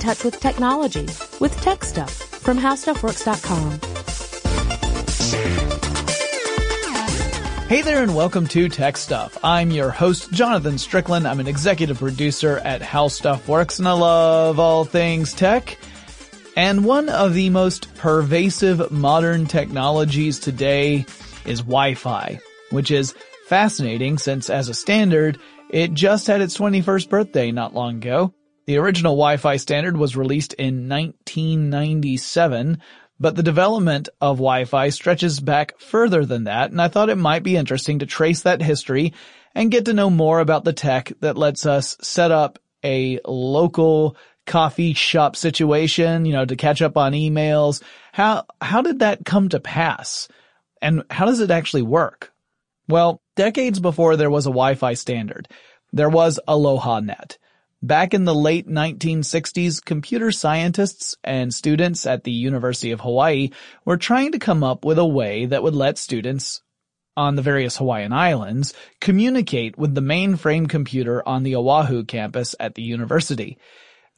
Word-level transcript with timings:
Touch 0.00 0.24
with 0.24 0.40
technology 0.40 1.06
with 1.38 1.54
Tech 1.60 1.84
Stuff 1.84 2.12
from 2.12 2.58
HowStuffWorks.com. 2.58 3.80
Hey 7.68 7.82
there, 7.82 8.02
and 8.02 8.16
welcome 8.16 8.48
to 8.48 8.68
Tech 8.68 8.96
Stuff. 8.96 9.38
I'm 9.44 9.70
your 9.70 9.90
host, 9.90 10.32
Jonathan 10.32 10.76
Strickland. 10.76 11.28
I'm 11.28 11.38
an 11.38 11.46
executive 11.46 11.98
producer 11.98 12.58
at 12.64 12.82
How 12.82 13.06
Stuff 13.06 13.46
Works, 13.46 13.78
and 13.78 13.86
I 13.86 13.92
love 13.92 14.58
all 14.58 14.84
things 14.84 15.34
tech. 15.34 15.78
And 16.56 16.84
one 16.84 17.08
of 17.08 17.32
the 17.34 17.48
most 17.50 17.94
pervasive 17.94 18.90
modern 18.90 19.46
technologies 19.46 20.40
today 20.40 21.06
is 21.44 21.60
Wi-Fi, 21.60 22.40
which 22.70 22.90
is 22.90 23.14
fascinating 23.46 24.18
since 24.18 24.50
as 24.50 24.68
a 24.68 24.74
standard, 24.74 25.38
it 25.70 25.94
just 25.94 26.26
had 26.26 26.40
its 26.40 26.58
21st 26.58 27.08
birthday 27.08 27.52
not 27.52 27.72
long 27.72 27.98
ago. 27.98 28.34
The 28.66 28.76
original 28.76 29.14
Wi-Fi 29.14 29.56
standard 29.56 29.96
was 29.96 30.16
released 30.16 30.52
in 30.54 30.88
1997, 30.88 32.80
but 33.18 33.36
the 33.36 33.42
development 33.42 34.08
of 34.20 34.36
Wi-Fi 34.36 34.90
stretches 34.90 35.40
back 35.40 35.78
further 35.78 36.24
than 36.24 36.44
that, 36.44 36.70
and 36.70 36.80
I 36.80 36.88
thought 36.88 37.10
it 37.10 37.16
might 37.16 37.42
be 37.42 37.56
interesting 37.56 37.98
to 37.98 38.06
trace 38.06 38.42
that 38.42 38.62
history 38.62 39.12
and 39.54 39.70
get 39.70 39.86
to 39.86 39.92
know 39.92 40.10
more 40.10 40.40
about 40.40 40.64
the 40.64 40.72
tech 40.72 41.12
that 41.20 41.36
lets 41.36 41.66
us 41.66 41.96
set 42.00 42.30
up 42.30 42.58
a 42.84 43.20
local 43.26 44.16
coffee 44.46 44.94
shop 44.94 45.36
situation, 45.36 46.24
you 46.24 46.32
know, 46.32 46.44
to 46.44 46.56
catch 46.56 46.82
up 46.82 46.96
on 46.96 47.12
emails. 47.12 47.82
How, 48.12 48.46
how 48.60 48.82
did 48.82 49.00
that 49.00 49.24
come 49.24 49.48
to 49.50 49.60
pass? 49.60 50.28
And 50.82 51.04
how 51.10 51.26
does 51.26 51.40
it 51.40 51.50
actually 51.50 51.82
work? 51.82 52.32
Well, 52.88 53.20
decades 53.36 53.78
before 53.78 54.16
there 54.16 54.30
was 54.30 54.46
a 54.46 54.50
Wi-Fi 54.50 54.94
standard, 54.94 55.48
there 55.92 56.08
was 56.08 56.40
AlohaNet. 56.48 57.36
Back 57.82 58.12
in 58.12 58.26
the 58.26 58.34
late 58.34 58.68
1960s, 58.68 59.82
computer 59.82 60.30
scientists 60.32 61.16
and 61.24 61.52
students 61.52 62.06
at 62.06 62.24
the 62.24 62.30
University 62.30 62.90
of 62.90 63.00
Hawaii 63.00 63.50
were 63.86 63.96
trying 63.96 64.32
to 64.32 64.38
come 64.38 64.62
up 64.62 64.84
with 64.84 64.98
a 64.98 65.06
way 65.06 65.46
that 65.46 65.62
would 65.62 65.74
let 65.74 65.96
students 65.96 66.60
on 67.16 67.36
the 67.36 67.42
various 67.42 67.78
Hawaiian 67.78 68.12
islands 68.12 68.74
communicate 69.00 69.78
with 69.78 69.94
the 69.94 70.02
mainframe 70.02 70.68
computer 70.68 71.26
on 71.26 71.42
the 71.42 71.56
Oahu 71.56 72.04
campus 72.04 72.54
at 72.60 72.74
the 72.74 72.82
university. 72.82 73.56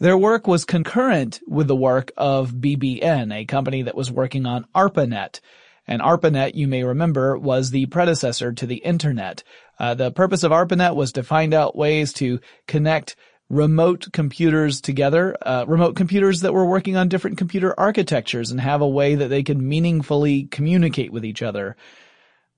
Their 0.00 0.19
work 0.19 0.49
was 0.49 0.65
concurrent 0.65 1.39
with 1.47 1.69
the 1.69 1.77
work 1.77 2.11
of 2.17 2.55
BBN, 2.55 3.33
a 3.33 3.44
company 3.44 3.83
that 3.83 3.94
was 3.94 4.11
working 4.11 4.44
on 4.44 4.67
ARPANET. 4.75 5.41
And 5.87 6.03
ARPANET, 6.03 6.56
you 6.56 6.67
may 6.67 6.83
remember, 6.83 7.39
was 7.39 7.71
the 7.71 7.87
predecessor 7.87 8.53
to 8.55 8.67
the 8.67 8.77
internet. 8.77 9.44
Uh, 9.79 9.94
the 9.94 10.11
purpose 10.11 10.43
of 10.43 10.50
ARPANET 10.50 10.97
was 10.97 11.12
to 11.12 11.23
find 11.23 11.55
out 11.55 11.77
ways 11.77 12.12
to 12.15 12.41
connect 12.67 13.15
remote 13.53 14.11
computers 14.13 14.81
together, 14.81 15.37
uh, 15.43 15.65
remote 15.69 15.95
computers 15.95 16.41
that 16.41 16.55
were 16.55 16.65
working 16.65 16.97
on 16.97 17.09
different 17.09 17.37
computer 17.37 17.79
architectures 17.79 18.51
and 18.51 18.59
have 18.59 18.81
a 18.81 18.89
way 18.89 19.15
that 19.15 19.29
they 19.29 19.43
could 19.43 19.61
meaningfully 19.61 20.45
communicate 20.45 21.13
with 21.13 21.23
each 21.23 21.43
other. 21.43 21.77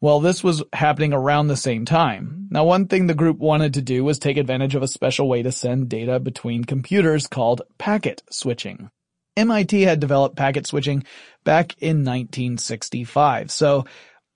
Well, 0.00 0.20
this 0.20 0.44
was 0.44 0.62
happening 0.72 1.12
around 1.12 1.48
the 1.48 1.56
same 1.56 1.84
time. 1.84 2.46
Now, 2.48 2.64
one 2.64 2.86
thing 2.86 3.06
the 3.06 3.14
group 3.14 3.38
wanted 3.38 3.74
to 3.74 3.82
do 3.82 4.04
was 4.04 4.20
take 4.20 4.36
advantage 4.36 4.76
of 4.76 4.84
a 4.84 4.88
special 4.88 5.28
way 5.28 5.42
to 5.42 5.50
send 5.50 5.88
data 5.88 6.20
between 6.20 6.62
computers 6.62 7.26
called 7.26 7.62
packet 7.76 8.22
switching. 8.30 8.88
MIT 9.36 9.82
had 9.82 9.98
developed 9.98 10.36
packet 10.36 10.64
switching 10.64 11.02
back 11.42 11.74
in 11.80 12.04
1965, 12.04 13.50
so 13.50 13.84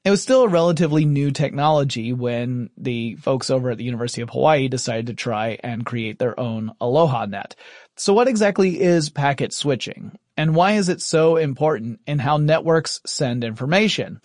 it 0.05 0.11
was 0.11 0.23
still 0.23 0.43
a 0.43 0.49
relatively 0.49 1.05
new 1.05 1.31
technology 1.31 2.13
when 2.13 2.71
the 2.77 3.17
folks 3.17 3.51
over 3.51 3.71
at 3.71 3.79
the 3.79 3.85
University 3.85 4.23
of 4.23 4.31
Hawaii 4.31 4.69
decided 4.69 5.09
to 5.09 5.15
try 5.15 5.59
and 5.63 5.85
create 5.85 6.19
their 6.19 6.39
own 6.39 6.73
Aloha 6.81 7.27
Net. 7.27 7.57
So 7.97 8.15
what 8.15 8.29
exactly 8.29 8.81
is 8.81 9.11
packet 9.11 9.53
switching? 9.53 10.19
And 10.37 10.55
why 10.55 10.73
is 10.73 10.89
it 10.89 11.03
so 11.03 11.37
important 11.37 12.01
in 12.07 12.21
how 12.21 12.37
networks 12.37 13.01
send 13.05 13.43
information? 13.43 14.21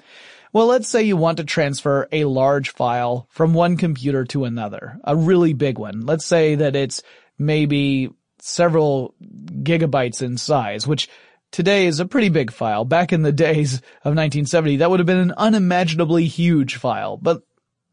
Well, 0.54 0.68
let's 0.68 0.88
say 0.88 1.02
you 1.02 1.18
want 1.18 1.38
to 1.38 1.44
transfer 1.44 2.08
a 2.12 2.26
large 2.26 2.70
file 2.70 3.28
from 3.32 3.56
one 3.56 3.76
computer 3.76 4.24
to 4.26 4.46
another, 4.46 5.00
a 5.04 5.16
really 5.16 5.54
big 5.54 5.80
one. 5.80 6.06
Let's 6.06 6.26
say 6.26 6.54
that 6.54 6.76
it's 6.76 7.02
maybe 7.40 8.12
several 8.40 9.16
gigabytes 9.22 10.22
in 10.22 10.38
size, 10.38 10.86
which 10.86 11.10
today 11.54 11.86
is 11.86 12.02
a 12.02 12.06
pretty 12.06 12.28
big 12.28 12.52
file. 12.52 12.84
Back 12.84 13.14
in 13.14 13.22
the 13.22 13.32
days 13.32 13.76
of 13.76 14.16
1970, 14.16 14.78
that 14.78 14.90
would 14.90 15.00
have 15.00 15.08
been 15.08 15.18
an 15.18 15.34
unimaginably 15.38 16.26
huge 16.26 16.76
file, 16.76 17.16
but 17.16 17.44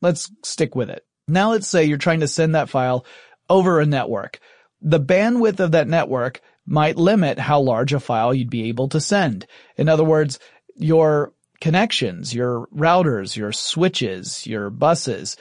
let's 0.00 0.32
stick 0.42 0.74
with 0.74 0.90
it. 0.90 1.06
Now 1.28 1.50
let's 1.50 1.68
say 1.68 1.84
you're 1.84 1.98
trying 1.98 2.20
to 2.20 2.28
send 2.28 2.56
that 2.56 2.70
file 2.70 3.06
over 3.48 3.78
a 3.78 3.86
network. 3.86 4.40
The 4.82 4.98
bandwidth 4.98 5.60
of 5.60 5.72
that 5.72 5.86
network 5.86 6.40
might 6.66 6.96
limit 6.96 7.38
how 7.38 7.60
large 7.60 7.92
a 7.92 8.00
file 8.00 8.34
you'd 8.34 8.50
be 8.50 8.68
able 8.68 8.88
to 8.88 9.00
send. 9.00 9.46
In 9.76 9.88
other 9.88 10.04
words, 10.04 10.40
your 10.74 11.32
connections, 11.60 12.34
your 12.34 12.66
routers, 12.74 13.36
your 13.36 13.52
switches, 13.52 14.46
your 14.46 14.70
buses, 14.70 15.36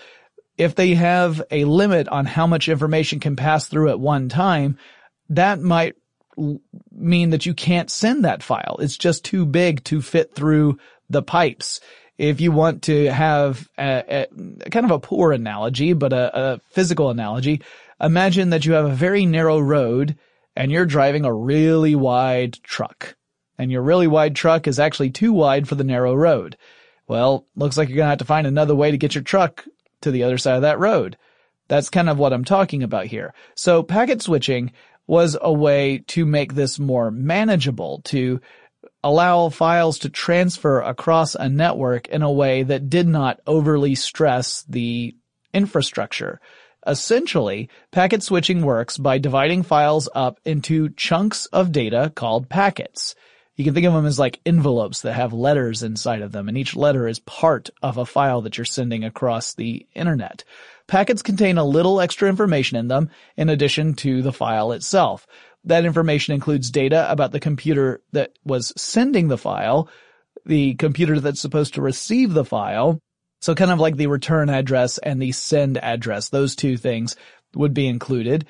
if 0.58 0.76
they 0.76 0.96
have 0.96 1.42
a 1.52 1.64
limit 1.64 2.10
on 2.10 2.26
how 2.26 2.46
much 2.46 2.68
information 2.68 3.22
can 3.22 3.38
pass 3.38 3.66
through 3.66 3.90
at 3.90 4.00
one 4.00 4.28
time, 4.28 4.78
that 5.30 5.62
might 5.62 5.96
mean 6.92 7.32
that 7.32 7.46
you 7.46 7.54
can't 7.54 7.90
send 7.90 8.26
that 8.26 8.44
file. 8.44 8.78
It's 8.80 8.98
just 8.98 9.26
too 9.26 9.46
big 9.46 9.84
to 9.86 10.02
fit 10.02 10.36
through 10.36 10.78
the 11.10 11.22
pipes. 11.22 11.80
If 12.18 12.42
you 12.42 12.52
want 12.52 12.84
to 12.84 13.06
have 13.12 13.68
a, 13.78 14.28
a 14.66 14.70
kind 14.70 14.86
of 14.86 14.92
a 14.92 15.00
poor 15.00 15.32
analogy, 15.32 15.94
but 15.94 16.12
a, 16.12 16.38
a 16.38 16.60
physical 16.72 17.10
analogy, 17.10 17.62
imagine 18.02 18.50
that 18.50 18.66
you 18.66 18.74
have 18.74 18.86
a 18.86 18.96
very 18.96 19.26
narrow 19.26 19.60
road 19.60 20.18
and 20.56 20.72
you're 20.72 20.86
driving 20.86 21.26
a 21.26 21.34
really 21.34 21.96
wide 21.96 22.54
truck. 22.64 23.16
And 23.58 23.72
your 23.72 23.82
really 23.82 24.08
wide 24.08 24.36
truck 24.36 24.68
is 24.68 24.80
actually 24.80 25.12
too 25.12 25.34
wide 25.34 25.68
for 25.68 25.76
the 25.76 25.84
narrow 25.84 26.14
road. 26.14 26.58
Well, 27.08 27.46
looks 27.56 27.78
like 27.78 27.90
you're 27.90 27.98
gonna 27.98 28.10
have 28.10 28.20
to 28.20 28.26
find 28.26 28.46
another 28.46 28.76
way 28.76 28.92
to 28.92 28.98
get 28.98 29.16
your 29.16 29.24
truck 29.24 29.66
to 30.02 30.12
the 30.12 30.24
other 30.24 30.38
side 30.38 30.56
of 30.56 30.62
that 30.62 30.80
road. 30.80 31.18
That's 31.70 31.90
kind 31.90 32.10
of 32.10 32.18
what 32.18 32.34
I'm 32.34 32.46
talking 32.46 32.84
about 32.84 33.06
here. 33.06 33.34
So 33.56 33.84
packet 33.84 34.22
switching 34.22 34.72
was 35.10 35.36
a 35.42 35.52
way 35.52 36.04
to 36.06 36.24
make 36.24 36.54
this 36.54 36.78
more 36.78 37.10
manageable, 37.10 38.00
to 38.04 38.40
allow 39.04 39.50
files 39.50 39.98
to 39.98 40.08
transfer 40.08 40.82
across 40.82 41.34
a 41.34 41.50
network 41.50 42.08
in 42.10 42.22
a 42.22 42.32
way 42.32 42.62
that 42.62 42.92
did 42.92 43.08
not 43.08 43.40
overly 43.48 43.96
stress 43.96 44.64
the 44.70 45.16
infrastructure. 45.52 46.40
Essentially, 46.86 47.70
packet 47.92 48.22
switching 48.22 48.62
works 48.62 49.00
by 49.00 49.18
dividing 49.18 49.64
files 49.64 50.08
up 50.14 50.40
into 50.46 50.90
chunks 50.90 51.48
of 51.48 51.72
data 51.72 52.12
called 52.16 52.48
packets. 52.48 53.16
You 53.56 53.66
can 53.66 53.74
think 53.74 53.88
of 53.88 53.94
them 53.94 54.06
as 54.06 54.20
like 54.20 54.40
envelopes 54.46 55.02
that 55.02 55.14
have 55.14 55.34
letters 55.34 55.82
inside 55.82 56.22
of 56.22 56.32
them, 56.32 56.48
and 56.48 56.58
each 56.58 56.76
letter 56.76 57.08
is 57.08 57.20
part 57.22 57.72
of 57.82 57.98
a 57.98 58.06
file 58.06 58.42
that 58.42 58.60
you're 58.60 58.66
sending 58.66 59.04
across 59.04 59.56
the 59.56 59.88
internet. 59.96 60.44
Packets 60.90 61.22
contain 61.22 61.58
a 61.58 61.64
little 61.64 62.02
extra 62.02 62.28
information 62.28 62.78
in 62.78 62.88
them 62.88 63.10
in 63.38 63.50
addition 63.50 63.94
to 63.96 64.22
the 64.22 64.34
file 64.34 64.72
itself. 64.72 65.28
That 65.64 65.86
information 65.86 66.34
includes 66.34 66.72
data 66.72 67.10
about 67.12 67.32
the 67.32 67.40
computer 67.40 68.02
that 68.12 68.32
was 68.44 68.74
sending 68.76 69.28
the 69.28 69.38
file, 69.38 69.88
the 70.46 70.74
computer 70.76 71.20
that's 71.20 71.40
supposed 71.40 71.76
to 71.76 71.82
receive 71.82 72.34
the 72.34 72.46
file, 72.46 73.00
so 73.42 73.56
kind 73.56 73.72
of 73.72 73.80
like 73.80 73.98
the 73.98 74.08
return 74.08 74.50
address 74.50 74.98
and 74.98 75.22
the 75.22 75.32
send 75.32 75.78
address, 75.78 76.30
those 76.30 76.56
two 76.56 76.76
things 76.76 77.16
would 77.56 77.74
be 77.74 77.88
included. 77.88 78.46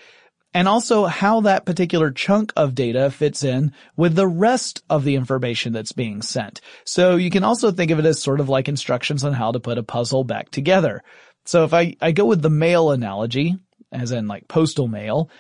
And 0.52 0.68
also 0.68 1.06
how 1.06 1.42
that 1.42 1.66
particular 1.66 2.10
chunk 2.10 2.52
of 2.56 2.74
data 2.74 3.12
fits 3.12 3.44
in 3.44 3.72
with 3.96 4.16
the 4.16 4.28
rest 4.28 4.82
of 4.90 5.04
the 5.04 5.16
information 5.16 5.74
that's 5.74 5.92
being 5.92 6.24
sent. 6.24 6.60
So 6.86 7.18
you 7.18 7.30
can 7.30 7.44
also 7.44 7.72
think 7.72 7.92
of 7.92 8.00
it 8.00 8.06
as 8.06 8.20
sort 8.20 8.40
of 8.40 8.50
like 8.50 8.68
instructions 8.68 9.24
on 9.24 9.34
how 9.34 9.52
to 9.52 9.60
put 9.60 9.78
a 9.78 9.84
puzzle 9.84 10.24
back 10.24 10.50
together. 10.50 11.04
So 11.50 11.64
if 11.64 11.74
I, 11.74 11.96
I 12.00 12.12
go 12.12 12.26
with 12.26 12.44
the 12.44 12.52
mail 12.52 12.92
analogy, 12.92 13.58
as 13.92 14.12
in 14.12 14.28
like 14.28 14.48
postal 14.48 14.88
mail, 14.88 15.32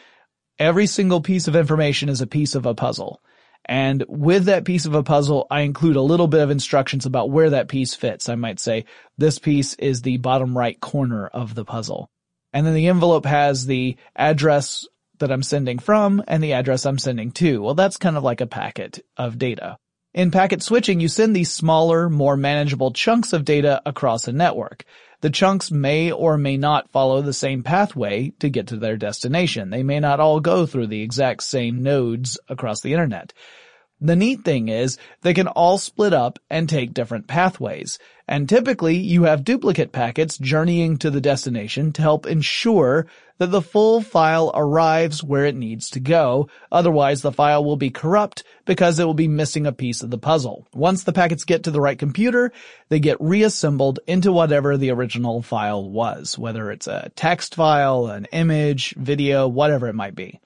every 0.57 0.87
single 0.87 1.21
piece 1.21 1.47
of 1.47 1.55
information 1.55 2.09
is 2.09 2.19
a 2.19 2.25
piece 2.25 2.55
of 2.55 2.65
a 2.65 2.73
puzzle. 2.73 3.21
And 3.63 4.03
with 4.07 4.45
that 4.45 4.65
piece 4.65 4.87
of 4.87 4.95
a 4.95 5.03
puzzle, 5.03 5.45
I 5.51 5.61
include 5.61 5.97
a 5.97 6.01
little 6.01 6.27
bit 6.27 6.41
of 6.41 6.49
instructions 6.49 7.05
about 7.05 7.29
where 7.29 7.51
that 7.51 7.67
piece 7.67 7.93
fits. 7.93 8.27
I 8.27 8.33
might 8.33 8.59
say, 8.59 8.85
this 9.19 9.37
piece 9.37 9.75
is 9.75 10.01
the 10.01 10.17
bottom 10.17 10.57
right 10.57 10.79
corner 10.79 11.27
of 11.27 11.53
the 11.53 11.63
puzzle. 11.63 12.09
And 12.53 12.65
then 12.65 12.73
the 12.73 12.87
envelope 12.87 13.27
has 13.27 13.67
the 13.67 13.95
address 14.15 14.87
that 15.19 15.31
I'm 15.31 15.43
sending 15.43 15.77
from 15.77 16.23
and 16.27 16.43
the 16.43 16.53
address 16.53 16.87
I'm 16.87 16.97
sending 16.97 17.29
to. 17.33 17.61
Well, 17.61 17.75
that's 17.75 17.97
kind 17.97 18.17
of 18.17 18.23
like 18.23 18.41
a 18.41 18.47
packet 18.47 19.05
of 19.15 19.37
data. 19.37 19.77
In 20.15 20.31
packet 20.31 20.63
switching, 20.63 20.99
you 20.99 21.07
send 21.07 21.35
these 21.35 21.51
smaller, 21.51 22.09
more 22.09 22.35
manageable 22.35 22.93
chunks 22.93 23.31
of 23.31 23.45
data 23.45 23.79
across 23.85 24.27
a 24.27 24.33
network. 24.33 24.85
The 25.21 25.29
chunks 25.29 25.69
may 25.69 26.11
or 26.11 26.37
may 26.37 26.55
not 26.55 26.91
follow 26.91 27.21
the 27.21 27.33
same 27.33 27.61
pathway 27.61 28.31
to 28.39 28.49
get 28.49 28.67
to 28.67 28.77
their 28.77 28.95
destination. 28.95 29.69
They 29.69 29.83
may 29.83 29.99
not 29.99 30.19
all 30.19 30.39
go 30.39 30.65
through 30.65 30.87
the 30.87 31.01
exact 31.01 31.43
same 31.43 31.83
nodes 31.83 32.39
across 32.47 32.81
the 32.81 32.93
internet. 32.93 33.33
The 33.99 34.15
neat 34.15 34.45
thing 34.45 34.69
is 34.69 34.97
they 35.21 35.33
can 35.33 35.47
all 35.47 35.77
split 35.77 36.13
up 36.13 36.39
and 36.49 36.69
take 36.69 36.93
different 36.93 37.27
pathways. 37.27 37.99
And 38.29 38.47
typically 38.47 38.95
you 38.95 39.23
have 39.23 39.43
duplicate 39.43 39.91
packets 39.91 40.37
journeying 40.37 40.97
to 40.99 41.09
the 41.09 41.19
destination 41.19 41.91
to 41.93 42.03
help 42.03 42.27
ensure 42.27 43.07
that 43.39 43.47
the 43.47 43.61
full 43.61 44.01
file 44.01 44.51
arrives 44.53 45.23
where 45.23 45.45
it 45.45 45.55
needs 45.55 45.89
to 45.89 45.99
go. 45.99 46.47
Otherwise 46.71 47.23
the 47.23 47.31
file 47.31 47.65
will 47.65 47.75
be 47.75 47.89
corrupt 47.89 48.43
because 48.65 48.99
it 48.99 49.05
will 49.05 49.15
be 49.15 49.27
missing 49.27 49.65
a 49.65 49.71
piece 49.71 50.03
of 50.03 50.11
the 50.11 50.19
puzzle. 50.19 50.67
Once 50.75 51.03
the 51.03 51.11
packets 51.11 51.43
get 51.43 51.63
to 51.63 51.71
the 51.71 51.81
right 51.81 51.97
computer, 51.97 52.51
they 52.89 52.99
get 52.99 53.19
reassembled 53.19 53.99
into 54.05 54.31
whatever 54.31 54.77
the 54.77 54.91
original 54.91 55.41
file 55.41 55.89
was, 55.89 56.37
whether 56.37 56.69
it's 56.69 56.85
a 56.85 57.11
text 57.15 57.55
file, 57.55 58.05
an 58.05 58.27
image, 58.31 58.93
video, 58.95 59.47
whatever 59.47 59.87
it 59.87 59.95
might 59.95 60.13
be. 60.13 60.39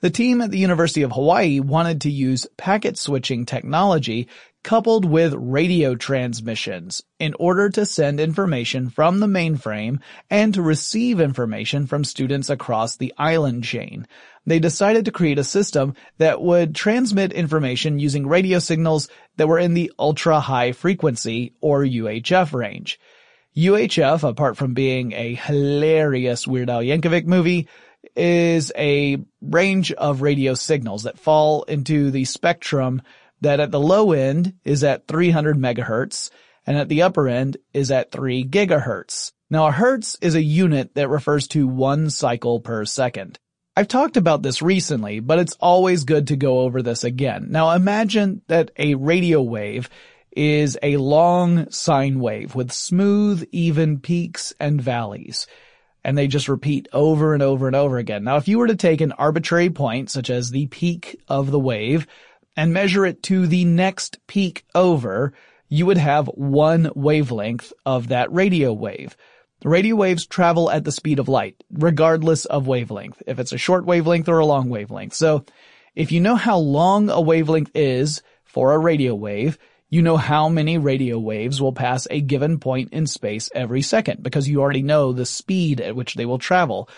The 0.00 0.10
team 0.10 0.40
at 0.40 0.50
the 0.50 0.58
University 0.58 1.02
of 1.02 1.12
Hawaii 1.12 1.60
wanted 1.60 2.00
to 2.00 2.10
use 2.10 2.46
packet 2.56 2.98
switching 2.98 3.46
technology 3.46 4.28
coupled 4.66 5.04
with 5.04 5.32
radio 5.32 5.94
transmissions 5.94 7.04
in 7.20 7.32
order 7.38 7.70
to 7.70 7.86
send 7.86 8.18
information 8.18 8.90
from 8.90 9.20
the 9.20 9.26
mainframe 9.28 10.00
and 10.28 10.52
to 10.52 10.60
receive 10.60 11.20
information 11.20 11.86
from 11.86 12.02
students 12.02 12.50
across 12.50 12.96
the 12.96 13.14
island 13.16 13.62
chain. 13.62 14.04
They 14.44 14.58
decided 14.58 15.04
to 15.04 15.12
create 15.12 15.38
a 15.38 15.44
system 15.44 15.94
that 16.18 16.42
would 16.42 16.74
transmit 16.74 17.32
information 17.32 18.00
using 18.00 18.26
radio 18.26 18.58
signals 18.58 19.08
that 19.36 19.46
were 19.46 19.60
in 19.60 19.74
the 19.74 19.92
ultra 20.00 20.40
high 20.40 20.72
frequency 20.72 21.52
or 21.60 21.84
UHF 21.84 22.52
range. 22.52 22.98
UHF, 23.56 24.28
apart 24.28 24.56
from 24.56 24.74
being 24.74 25.12
a 25.12 25.34
hilarious 25.34 26.44
Weird 26.44 26.70
Al 26.70 26.82
Yankovic 26.82 27.24
movie, 27.24 27.68
is 28.16 28.72
a 28.76 29.18
range 29.40 29.92
of 29.92 30.22
radio 30.22 30.54
signals 30.54 31.04
that 31.04 31.20
fall 31.20 31.62
into 31.64 32.10
the 32.10 32.24
spectrum 32.24 33.02
that 33.40 33.60
at 33.60 33.70
the 33.70 33.80
low 33.80 34.12
end 34.12 34.54
is 34.64 34.82
at 34.84 35.06
300 35.06 35.56
megahertz 35.56 36.30
and 36.66 36.76
at 36.76 36.88
the 36.88 37.02
upper 37.02 37.28
end 37.28 37.56
is 37.72 37.90
at 37.90 38.10
3 38.10 38.44
gigahertz. 38.44 39.32
Now 39.50 39.66
a 39.66 39.72
hertz 39.72 40.16
is 40.20 40.34
a 40.34 40.42
unit 40.42 40.94
that 40.94 41.08
refers 41.08 41.46
to 41.48 41.68
one 41.68 42.10
cycle 42.10 42.60
per 42.60 42.84
second. 42.84 43.38
I've 43.76 43.88
talked 43.88 44.16
about 44.16 44.42
this 44.42 44.62
recently, 44.62 45.20
but 45.20 45.38
it's 45.38 45.56
always 45.60 46.04
good 46.04 46.28
to 46.28 46.36
go 46.36 46.60
over 46.60 46.82
this 46.82 47.04
again. 47.04 47.48
Now 47.50 47.70
imagine 47.72 48.42
that 48.48 48.70
a 48.76 48.94
radio 48.94 49.42
wave 49.42 49.90
is 50.32 50.78
a 50.82 50.96
long 50.96 51.70
sine 51.70 52.20
wave 52.20 52.54
with 52.54 52.72
smooth, 52.72 53.46
even 53.52 54.00
peaks 54.00 54.54
and 54.58 54.80
valleys 54.80 55.46
and 56.06 56.16
they 56.16 56.28
just 56.28 56.48
repeat 56.48 56.86
over 56.92 57.34
and 57.34 57.42
over 57.42 57.66
and 57.66 57.74
over 57.74 57.98
again. 57.98 58.22
Now, 58.22 58.36
if 58.36 58.46
you 58.46 58.58
were 58.60 58.68
to 58.68 58.76
take 58.76 59.00
an 59.00 59.10
arbitrary 59.10 59.70
point, 59.70 60.08
such 60.08 60.30
as 60.30 60.50
the 60.50 60.68
peak 60.68 61.20
of 61.26 61.50
the 61.50 61.58
wave, 61.58 62.06
and 62.56 62.72
measure 62.72 63.04
it 63.04 63.22
to 63.24 63.46
the 63.46 63.64
next 63.64 64.18
peak 64.26 64.64
over, 64.74 65.32
you 65.68 65.86
would 65.86 65.98
have 65.98 66.26
one 66.28 66.90
wavelength 66.94 67.72
of 67.84 68.08
that 68.08 68.32
radio 68.32 68.72
wave. 68.72 69.16
Radio 69.64 69.96
waves 69.96 70.26
travel 70.26 70.70
at 70.70 70.84
the 70.84 70.92
speed 70.92 71.18
of 71.18 71.28
light, 71.28 71.62
regardless 71.70 72.44
of 72.44 72.66
wavelength, 72.66 73.22
if 73.26 73.38
it's 73.38 73.52
a 73.52 73.58
short 73.58 73.84
wavelength 73.84 74.28
or 74.28 74.38
a 74.38 74.46
long 74.46 74.68
wavelength. 74.68 75.14
So, 75.14 75.44
if 75.94 76.12
you 76.12 76.20
know 76.20 76.36
how 76.36 76.58
long 76.58 77.08
a 77.08 77.20
wavelength 77.20 77.70
is 77.74 78.22
for 78.44 78.74
a 78.74 78.78
radio 78.78 79.14
wave, 79.14 79.58
you 79.88 80.02
know 80.02 80.16
how 80.16 80.48
many 80.48 80.78
radio 80.78 81.18
waves 81.18 81.60
will 81.60 81.72
pass 81.72 82.06
a 82.10 82.20
given 82.20 82.58
point 82.58 82.92
in 82.92 83.06
space 83.06 83.48
every 83.54 83.82
second 83.82 84.22
because 84.22 84.48
you 84.48 84.60
already 84.60 84.82
know 84.82 85.12
the 85.12 85.24
speed 85.24 85.80
at 85.80 85.96
which 85.96 86.14
they 86.14 86.26
will 86.26 86.38
travel. 86.38 86.88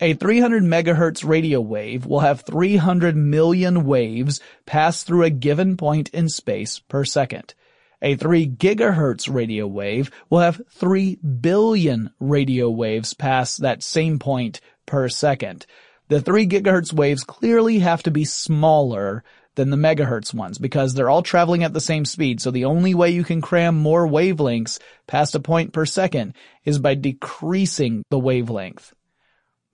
A 0.00 0.14
300 0.14 0.62
megahertz 0.62 1.28
radio 1.28 1.60
wave 1.60 2.06
will 2.06 2.20
have 2.20 2.42
300 2.42 3.16
million 3.16 3.84
waves 3.84 4.40
pass 4.64 5.02
through 5.02 5.24
a 5.24 5.30
given 5.30 5.76
point 5.76 6.08
in 6.10 6.28
space 6.28 6.78
per 6.78 7.04
second. 7.04 7.54
A 8.00 8.14
3 8.14 8.46
gigahertz 8.46 9.28
radio 9.32 9.66
wave 9.66 10.12
will 10.30 10.38
have 10.38 10.62
3 10.70 11.16
billion 11.16 12.10
radio 12.20 12.70
waves 12.70 13.12
pass 13.12 13.56
that 13.56 13.82
same 13.82 14.20
point 14.20 14.60
per 14.86 15.08
second. 15.08 15.66
The 16.06 16.20
3 16.20 16.46
gigahertz 16.46 16.92
waves 16.92 17.24
clearly 17.24 17.80
have 17.80 18.04
to 18.04 18.12
be 18.12 18.24
smaller 18.24 19.24
than 19.56 19.70
the 19.70 19.76
megahertz 19.76 20.32
ones 20.32 20.58
because 20.58 20.94
they're 20.94 21.10
all 21.10 21.22
traveling 21.22 21.64
at 21.64 21.72
the 21.72 21.80
same 21.80 22.04
speed. 22.04 22.40
So 22.40 22.52
the 22.52 22.66
only 22.66 22.94
way 22.94 23.10
you 23.10 23.24
can 23.24 23.40
cram 23.40 23.76
more 23.76 24.06
wavelengths 24.06 24.78
past 25.08 25.34
a 25.34 25.40
point 25.40 25.72
per 25.72 25.84
second 25.84 26.34
is 26.64 26.78
by 26.78 26.94
decreasing 26.94 28.04
the 28.10 28.18
wavelength. 28.20 28.94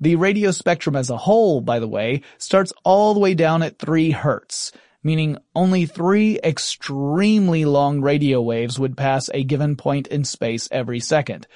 The 0.00 0.16
radio 0.16 0.50
spectrum 0.50 0.96
as 0.96 1.08
a 1.08 1.16
whole, 1.16 1.60
by 1.60 1.78
the 1.78 1.88
way, 1.88 2.22
starts 2.38 2.72
all 2.84 3.14
the 3.14 3.20
way 3.20 3.34
down 3.34 3.62
at 3.62 3.78
3 3.78 4.10
hertz, 4.10 4.72
meaning 5.02 5.38
only 5.54 5.86
three 5.86 6.40
extremely 6.42 7.64
long 7.64 8.00
radio 8.00 8.42
waves 8.42 8.78
would 8.78 8.96
pass 8.96 9.30
a 9.32 9.44
given 9.44 9.76
point 9.76 10.08
in 10.08 10.24
space 10.24 10.68
every 10.72 11.00
second. 11.00 11.46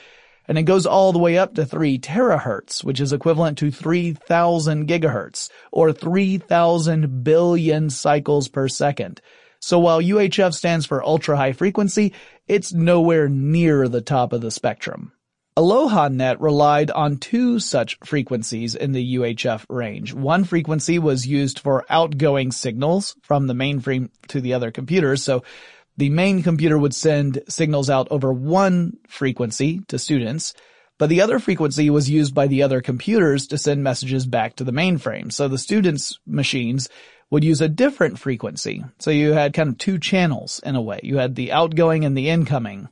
and 0.48 0.56
it 0.56 0.62
goes 0.62 0.86
all 0.86 1.12
the 1.12 1.18
way 1.18 1.36
up 1.36 1.54
to 1.54 1.66
3 1.66 1.98
terahertz, 1.98 2.82
which 2.82 3.00
is 3.00 3.12
equivalent 3.12 3.58
to 3.58 3.70
3000 3.70 4.88
gigahertz, 4.88 5.50
or 5.70 5.92
3000 5.92 7.22
billion 7.22 7.90
cycles 7.90 8.48
per 8.48 8.66
second. 8.66 9.20
So 9.60 9.78
while 9.78 10.00
UHF 10.00 10.54
stands 10.54 10.86
for 10.86 11.04
ultra 11.04 11.36
high 11.36 11.52
frequency, 11.52 12.14
it's 12.46 12.72
nowhere 12.72 13.28
near 13.28 13.88
the 13.88 14.00
top 14.00 14.32
of 14.32 14.40
the 14.40 14.50
spectrum. 14.50 15.12
AlohaNet 15.58 16.36
relied 16.38 16.92
on 16.92 17.16
two 17.16 17.58
such 17.58 17.98
frequencies 18.04 18.76
in 18.76 18.92
the 18.92 19.16
UHF 19.16 19.66
range. 19.68 20.14
One 20.14 20.44
frequency 20.44 21.00
was 21.00 21.26
used 21.26 21.58
for 21.58 21.84
outgoing 21.90 22.52
signals 22.52 23.16
from 23.22 23.48
the 23.48 23.54
mainframe 23.54 24.08
to 24.28 24.40
the 24.40 24.54
other 24.54 24.70
computers, 24.70 25.24
so 25.24 25.42
the 25.96 26.10
main 26.10 26.44
computer 26.44 26.78
would 26.78 26.94
send 26.94 27.42
signals 27.48 27.90
out 27.90 28.06
over 28.12 28.32
one 28.32 28.98
frequency 29.08 29.80
to 29.88 29.98
students, 29.98 30.54
but 30.96 31.08
the 31.08 31.22
other 31.22 31.40
frequency 31.40 31.90
was 31.90 32.08
used 32.08 32.36
by 32.36 32.46
the 32.46 32.62
other 32.62 32.80
computers 32.80 33.48
to 33.48 33.58
send 33.58 33.82
messages 33.82 34.26
back 34.26 34.54
to 34.54 34.64
the 34.64 34.70
mainframe. 34.70 35.32
So 35.32 35.48
the 35.48 35.58
students' 35.58 36.20
machines 36.24 36.88
would 37.30 37.42
use 37.42 37.60
a 37.60 37.68
different 37.68 38.20
frequency. 38.20 38.84
So 39.00 39.10
you 39.10 39.32
had 39.32 39.54
kind 39.54 39.70
of 39.70 39.78
two 39.78 39.98
channels 39.98 40.60
in 40.64 40.76
a 40.76 40.80
way. 40.80 41.00
You 41.02 41.16
had 41.16 41.34
the 41.34 41.50
outgoing 41.50 42.04
and 42.04 42.16
the 42.16 42.28
incoming. 42.28 42.90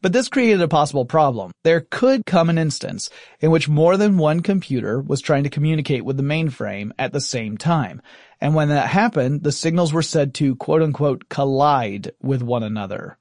But 0.00 0.12
this 0.12 0.28
created 0.28 0.60
a 0.60 0.68
possible 0.68 1.04
problem. 1.04 1.50
There 1.64 1.80
could 1.80 2.24
come 2.24 2.50
an 2.50 2.58
instance 2.58 3.10
in 3.40 3.50
which 3.50 3.68
more 3.68 3.96
than 3.96 4.16
one 4.16 4.40
computer 4.40 5.00
was 5.00 5.20
trying 5.20 5.42
to 5.42 5.50
communicate 5.50 6.04
with 6.04 6.16
the 6.16 6.22
mainframe 6.22 6.92
at 6.98 7.12
the 7.12 7.20
same 7.20 7.58
time. 7.58 8.00
And 8.40 8.54
when 8.54 8.68
that 8.68 8.88
happened, 8.88 9.42
the 9.42 9.50
signals 9.50 9.92
were 9.92 10.02
said 10.02 10.34
to 10.34 10.54
quote 10.54 10.82
unquote 10.82 11.28
collide 11.28 12.12
with 12.22 12.42
one 12.42 12.62
another. 12.62 13.18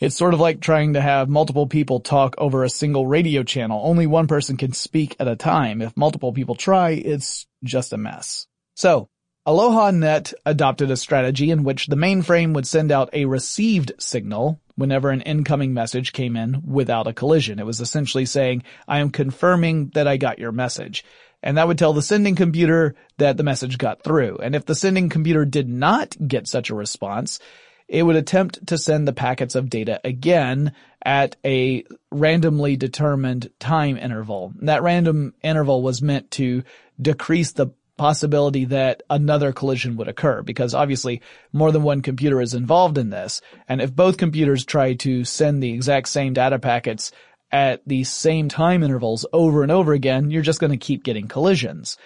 It's 0.00 0.16
sort 0.16 0.34
of 0.34 0.40
like 0.40 0.60
trying 0.60 0.94
to 0.94 1.00
have 1.00 1.28
multiple 1.28 1.66
people 1.66 2.00
talk 2.00 2.34
over 2.38 2.62
a 2.62 2.70
single 2.70 3.06
radio 3.06 3.42
channel. 3.42 3.80
Only 3.84 4.06
one 4.06 4.26
person 4.26 4.56
can 4.56 4.72
speak 4.72 5.16
at 5.18 5.28
a 5.28 5.36
time. 5.36 5.82
If 5.82 5.96
multiple 5.96 6.32
people 6.32 6.54
try, 6.54 6.90
it's 6.90 7.46
just 7.64 7.92
a 7.92 7.96
mess. 7.96 8.46
So, 8.74 9.08
AlohaNet 9.48 10.34
adopted 10.44 10.90
a 10.90 10.96
strategy 10.98 11.50
in 11.50 11.64
which 11.64 11.86
the 11.86 11.96
mainframe 11.96 12.52
would 12.52 12.66
send 12.66 12.92
out 12.92 13.08
a 13.14 13.24
received 13.24 13.92
signal 13.98 14.60
whenever 14.74 15.08
an 15.08 15.22
incoming 15.22 15.72
message 15.72 16.12
came 16.12 16.36
in 16.36 16.60
without 16.66 17.06
a 17.06 17.14
collision. 17.14 17.58
It 17.58 17.64
was 17.64 17.80
essentially 17.80 18.26
saying, 18.26 18.62
I 18.86 18.98
am 18.98 19.08
confirming 19.08 19.88
that 19.94 20.06
I 20.06 20.18
got 20.18 20.38
your 20.38 20.52
message. 20.52 21.02
And 21.42 21.56
that 21.56 21.66
would 21.66 21.78
tell 21.78 21.94
the 21.94 22.02
sending 22.02 22.34
computer 22.34 22.94
that 23.16 23.38
the 23.38 23.42
message 23.42 23.78
got 23.78 24.04
through. 24.04 24.36
And 24.36 24.54
if 24.54 24.66
the 24.66 24.74
sending 24.74 25.08
computer 25.08 25.46
did 25.46 25.66
not 25.66 26.14
get 26.28 26.46
such 26.46 26.68
a 26.68 26.74
response, 26.74 27.40
it 27.88 28.02
would 28.02 28.16
attempt 28.16 28.66
to 28.66 28.76
send 28.76 29.08
the 29.08 29.14
packets 29.14 29.54
of 29.54 29.70
data 29.70 29.98
again 30.04 30.74
at 31.02 31.36
a 31.42 31.84
randomly 32.10 32.76
determined 32.76 33.48
time 33.58 33.96
interval. 33.96 34.52
That 34.56 34.82
random 34.82 35.32
interval 35.42 35.80
was 35.80 36.02
meant 36.02 36.30
to 36.32 36.64
decrease 37.00 37.52
the 37.52 37.68
possibility 37.98 38.64
that 38.66 39.02
another 39.10 39.52
collision 39.52 39.96
would 39.96 40.08
occur 40.08 40.42
because 40.42 40.72
obviously 40.72 41.20
more 41.52 41.70
than 41.70 41.82
one 41.82 42.00
computer 42.00 42.40
is 42.40 42.54
involved 42.54 42.96
in 42.96 43.10
this. 43.10 43.42
And 43.68 43.82
if 43.82 43.94
both 43.94 44.16
computers 44.16 44.64
try 44.64 44.94
to 44.94 45.24
send 45.24 45.62
the 45.62 45.74
exact 45.74 46.08
same 46.08 46.32
data 46.32 46.58
packets 46.58 47.12
at 47.52 47.82
the 47.86 48.04
same 48.04 48.48
time 48.48 48.82
intervals 48.82 49.26
over 49.32 49.62
and 49.62 49.72
over 49.72 49.92
again, 49.92 50.30
you're 50.30 50.42
just 50.42 50.60
going 50.60 50.70
to 50.70 50.76
keep 50.78 51.04
getting 51.04 51.28
collisions. 51.28 51.98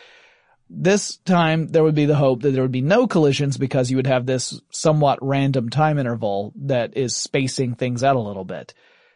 This 0.69 1.19
time 1.19 1.69
there 1.69 1.83
would 1.83 1.95
be 1.95 2.07
the 2.07 2.17
hope 2.17 2.43
that 2.43 2.53
there 2.53 2.63
would 2.63 2.73
be 2.73 2.81
no 2.81 3.07
collisions 3.07 3.59
because 3.59 3.91
you 3.91 3.97
would 3.97 4.07
have 4.07 4.25
this 4.25 4.61
somewhat 4.71 5.19
random 5.21 5.69
time 5.69 5.99
interval 5.99 6.53
that 6.57 6.97
is 6.97 7.15
spacing 7.15 7.75
things 7.75 8.03
out 8.03 8.17
a 8.17 8.21
little 8.21 8.45
bit. 8.45 8.73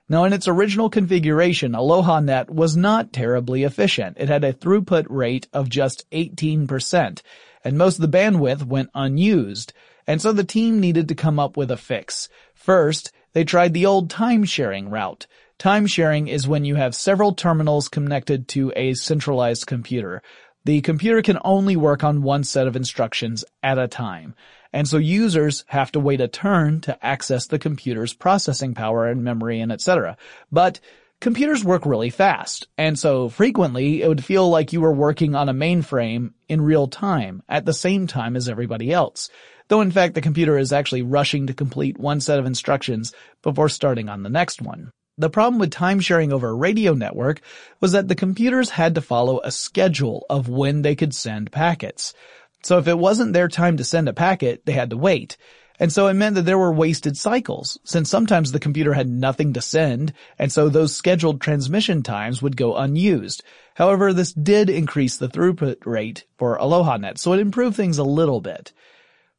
Now 0.08 0.24
in 0.24 0.32
its 0.32 0.46
original 0.46 0.88
configuration, 0.88 1.72
AlohaNet 1.72 2.48
was 2.48 2.76
not 2.76 3.12
terribly 3.12 3.64
efficient. 3.64 4.16
It 4.20 4.28
had 4.28 4.44
a 4.44 4.52
throughput 4.52 5.06
rate 5.08 5.48
of 5.52 5.68
just 5.68 6.08
18%, 6.12 7.22
and 7.64 7.78
most 7.78 7.98
of 7.98 8.02
the 8.08 8.16
bandwidth 8.16 8.64
went 8.64 8.90
unused. 8.94 9.72
And 10.06 10.22
so 10.22 10.32
the 10.32 10.44
team 10.44 10.78
needed 10.78 11.08
to 11.08 11.16
come 11.16 11.40
up 11.40 11.56
with 11.56 11.72
a 11.72 11.76
fix. 11.76 12.28
First, 12.54 13.10
they 13.32 13.42
tried 13.42 13.74
the 13.74 13.86
old 13.86 14.08
time 14.08 14.44
sharing 14.44 14.90
route. 14.90 15.26
Time 15.58 15.86
sharing 15.86 16.28
is 16.28 16.46
when 16.46 16.64
you 16.64 16.76
have 16.76 16.94
several 16.94 17.34
terminals 17.34 17.88
connected 17.88 18.46
to 18.48 18.72
a 18.76 18.94
centralized 18.94 19.66
computer. 19.66 20.22
The 20.64 20.82
computer 20.82 21.22
can 21.22 21.38
only 21.44 21.76
work 21.76 22.04
on 22.04 22.22
one 22.22 22.44
set 22.44 22.66
of 22.66 22.76
instructions 22.76 23.44
at 23.62 23.78
a 23.78 23.88
time. 23.88 24.34
And 24.76 24.86
so 24.86 24.98
users 24.98 25.64
have 25.68 25.90
to 25.92 26.00
wait 26.00 26.20
a 26.20 26.28
turn 26.28 26.82
to 26.82 27.02
access 27.02 27.46
the 27.46 27.58
computer's 27.58 28.12
processing 28.12 28.74
power 28.74 29.08
and 29.08 29.24
memory 29.24 29.58
and 29.60 29.72
etc. 29.72 30.18
But 30.52 30.80
computers 31.18 31.64
work 31.64 31.86
really 31.86 32.10
fast. 32.10 32.68
And 32.76 32.98
so 32.98 33.30
frequently 33.30 34.02
it 34.02 34.08
would 34.08 34.22
feel 34.22 34.50
like 34.50 34.74
you 34.74 34.82
were 34.82 34.92
working 34.92 35.34
on 35.34 35.48
a 35.48 35.54
mainframe 35.54 36.34
in 36.46 36.60
real 36.60 36.88
time 36.88 37.42
at 37.48 37.64
the 37.64 37.72
same 37.72 38.06
time 38.06 38.36
as 38.36 38.50
everybody 38.50 38.92
else. 38.92 39.30
Though 39.68 39.80
in 39.80 39.92
fact 39.92 40.14
the 40.14 40.20
computer 40.20 40.58
is 40.58 40.74
actually 40.74 41.00
rushing 41.00 41.46
to 41.46 41.54
complete 41.54 41.96
one 41.96 42.20
set 42.20 42.38
of 42.38 42.44
instructions 42.44 43.14
before 43.40 43.70
starting 43.70 44.10
on 44.10 44.24
the 44.24 44.28
next 44.28 44.60
one. 44.60 44.90
The 45.16 45.30
problem 45.30 45.58
with 45.58 45.70
time 45.70 46.00
sharing 46.00 46.34
over 46.34 46.50
a 46.50 46.54
radio 46.54 46.92
network 46.92 47.40
was 47.80 47.92
that 47.92 48.08
the 48.08 48.14
computers 48.14 48.68
had 48.68 48.96
to 48.96 49.00
follow 49.00 49.40
a 49.42 49.50
schedule 49.50 50.26
of 50.28 50.50
when 50.50 50.82
they 50.82 50.94
could 50.94 51.14
send 51.14 51.50
packets. 51.50 52.12
So 52.66 52.78
if 52.78 52.88
it 52.88 52.98
wasn't 52.98 53.32
their 53.32 53.46
time 53.46 53.76
to 53.76 53.84
send 53.84 54.08
a 54.08 54.12
packet, 54.12 54.66
they 54.66 54.72
had 54.72 54.90
to 54.90 54.96
wait. 54.96 55.36
And 55.78 55.92
so 55.92 56.08
it 56.08 56.14
meant 56.14 56.34
that 56.34 56.46
there 56.46 56.58
were 56.58 56.72
wasted 56.72 57.16
cycles, 57.16 57.78
since 57.84 58.10
sometimes 58.10 58.50
the 58.50 58.58
computer 58.58 58.92
had 58.92 59.08
nothing 59.08 59.52
to 59.52 59.60
send, 59.60 60.12
and 60.36 60.50
so 60.50 60.68
those 60.68 60.96
scheduled 60.96 61.40
transmission 61.40 62.02
times 62.02 62.42
would 62.42 62.56
go 62.56 62.74
unused. 62.74 63.44
However, 63.76 64.12
this 64.12 64.32
did 64.32 64.68
increase 64.68 65.16
the 65.16 65.28
throughput 65.28 65.86
rate 65.86 66.24
for 66.38 66.58
AlohaNet, 66.58 67.18
so 67.18 67.34
it 67.34 67.38
improved 67.38 67.76
things 67.76 67.98
a 67.98 68.04
little 68.04 68.40
bit. 68.40 68.72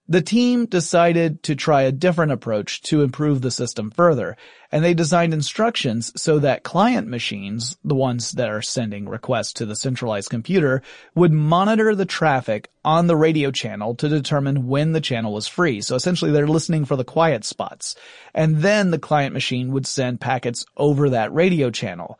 The 0.09 0.21
team 0.21 0.67
decided 0.67 1.43
to 1.43 1.55
try 1.55 1.81
a 1.81 1.91
different 1.91 2.31
approach 2.31 2.81
to 2.83 3.01
improve 3.01 3.41
the 3.41 3.51
system 3.51 3.91
further, 3.91 4.37
and 4.71 4.81
they 4.81 4.93
designed 4.93 5.33
instructions 5.33 6.13
so 6.15 6.39
that 6.39 6.63
client 6.63 7.09
machines, 7.09 7.77
the 7.83 7.93
ones 7.93 8.31
that 8.33 8.47
are 8.47 8.61
sending 8.61 9.09
requests 9.09 9.51
to 9.53 9.65
the 9.65 9.75
centralized 9.75 10.29
computer, 10.29 10.81
would 11.13 11.33
monitor 11.33 11.93
the 11.93 12.05
traffic 12.05 12.69
on 12.85 13.07
the 13.07 13.17
radio 13.17 13.51
channel 13.51 13.95
to 13.95 14.07
determine 14.07 14.67
when 14.67 14.93
the 14.93 15.01
channel 15.01 15.33
was 15.33 15.47
free. 15.47 15.81
So 15.81 15.95
essentially 15.95 16.31
they're 16.31 16.47
listening 16.47 16.85
for 16.85 16.95
the 16.95 17.03
quiet 17.03 17.43
spots. 17.43 17.95
And 18.33 18.57
then 18.57 18.91
the 18.91 18.99
client 18.99 19.33
machine 19.33 19.73
would 19.73 19.85
send 19.85 20.21
packets 20.21 20.65
over 20.77 21.09
that 21.09 21.33
radio 21.33 21.69
channel. 21.69 22.17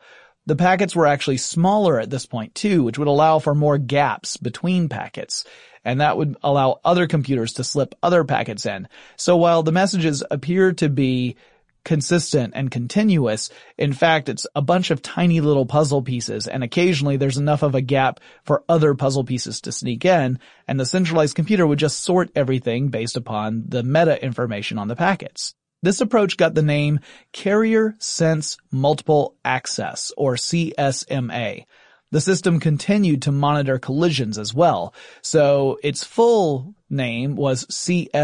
The 0.48 0.56
packets 0.56 0.96
were 0.96 1.06
actually 1.06 1.36
smaller 1.36 2.00
at 2.00 2.08
this 2.08 2.24
point 2.24 2.54
too, 2.54 2.82
which 2.82 2.98
would 2.98 3.06
allow 3.06 3.38
for 3.38 3.54
more 3.54 3.76
gaps 3.76 4.38
between 4.38 4.88
packets 4.88 5.44
and 5.84 6.00
that 6.00 6.16
would 6.16 6.36
allow 6.42 6.80
other 6.84 7.06
computers 7.06 7.52
to 7.54 7.64
slip 7.64 7.94
other 8.02 8.24
packets 8.24 8.64
in. 8.64 8.88
So 9.16 9.36
while 9.36 9.62
the 9.62 9.72
messages 9.72 10.24
appear 10.30 10.72
to 10.72 10.88
be 10.88 11.36
consistent 11.84 12.54
and 12.56 12.70
continuous, 12.70 13.50
in 13.76 13.92
fact, 13.92 14.30
it's 14.30 14.46
a 14.54 14.62
bunch 14.62 14.90
of 14.90 15.02
tiny 15.02 15.42
little 15.42 15.66
puzzle 15.66 16.02
pieces, 16.02 16.46
and 16.46 16.64
occasionally 16.64 17.18
there's 17.18 17.38
enough 17.38 17.62
of 17.62 17.74
a 17.74 17.80
gap 17.82 18.20
for 18.44 18.64
other 18.70 18.94
puzzle 18.94 19.24
pieces 19.24 19.60
to 19.62 19.72
sneak 19.72 20.04
in, 20.04 20.38
and 20.66 20.80
the 20.80 20.86
centralized 20.86 21.36
computer 21.36 21.66
would 21.66 21.78
just 21.78 22.02
sort 22.02 22.30
everything 22.34 22.88
based 22.88 23.18
upon 23.18 23.64
the 23.68 23.82
meta 23.82 24.22
information 24.24 24.78
on 24.78 24.88
the 24.88 24.96
packets. 24.96 25.54
This 25.82 26.00
approach 26.00 26.36
got 26.36 26.54
the 26.54 26.62
name 26.62 26.98
Carrier 27.32 27.94
Sense 27.98 28.56
Multiple 28.72 29.36
Access, 29.44 30.12
or 30.16 30.34
CSMA. 30.34 31.66
The 32.10 32.20
system 32.20 32.58
continued 32.58 33.22
to 33.22 33.32
monitor 33.32 33.78
collisions 33.78 34.38
as 34.38 34.52
well, 34.52 34.92
so 35.22 35.78
its 35.82 36.02
full 36.02 36.74
name 36.90 37.36
was 37.36 37.66
CSMA-CD, 37.66 38.16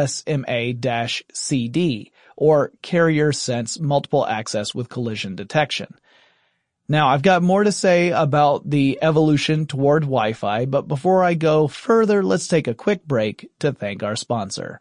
or 2.37 2.73
Carrier 2.83 3.33
Sense 3.33 3.79
Multiple 3.79 4.27
Access 4.27 4.75
with 4.75 4.89
Collision 4.89 5.37
Detection. 5.37 5.95
Now, 6.89 7.09
I've 7.09 7.23
got 7.23 7.43
more 7.43 7.63
to 7.63 7.73
say 7.73 8.11
about 8.11 8.69
the 8.69 8.99
evolution 9.01 9.67
toward 9.67 10.03
Wi-Fi, 10.03 10.67
but 10.67 10.89
before 10.89 11.23
I 11.23 11.35
go 11.35 11.69
further, 11.69 12.23
let's 12.23 12.49
take 12.49 12.67
a 12.67 12.75
quick 12.75 13.07
break 13.07 13.49
to 13.61 13.73
thank 13.73 14.03
our 14.03 14.17
sponsor. 14.17 14.81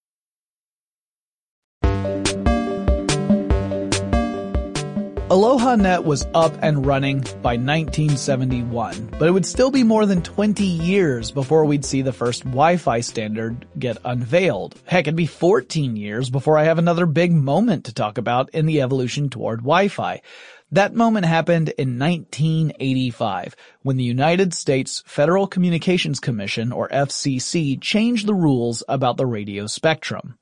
AlohaNet 5.31 6.03
was 6.03 6.27
up 6.33 6.53
and 6.61 6.85
running 6.85 7.21
by 7.41 7.55
1971, 7.55 9.11
but 9.17 9.29
it 9.29 9.31
would 9.31 9.45
still 9.45 9.71
be 9.71 9.81
more 9.81 10.05
than 10.05 10.21
20 10.21 10.61
years 10.65 11.31
before 11.31 11.63
we'd 11.63 11.85
see 11.85 12.01
the 12.01 12.11
first 12.11 12.43
Wi-Fi 12.43 12.99
standard 12.99 13.65
get 13.79 13.97
unveiled. 14.03 14.75
Heck, 14.83 15.05
it'd 15.07 15.15
be 15.15 15.25
14 15.25 15.95
years 15.95 16.29
before 16.29 16.57
I 16.57 16.65
have 16.65 16.79
another 16.79 17.05
big 17.05 17.31
moment 17.31 17.85
to 17.85 17.93
talk 17.93 18.17
about 18.17 18.49
in 18.49 18.65
the 18.65 18.81
evolution 18.81 19.29
toward 19.29 19.59
Wi-Fi. 19.59 20.21
That 20.73 20.95
moment 20.95 21.25
happened 21.25 21.69
in 21.77 21.97
1985 21.97 23.55
when 23.83 23.95
the 23.95 24.03
United 24.03 24.53
States 24.53 25.01
Federal 25.05 25.47
Communications 25.47 26.19
Commission, 26.19 26.73
or 26.73 26.89
FCC, 26.89 27.79
changed 27.79 28.27
the 28.27 28.33
rules 28.33 28.83
about 28.89 29.15
the 29.15 29.25
radio 29.25 29.65
spectrum. 29.65 30.37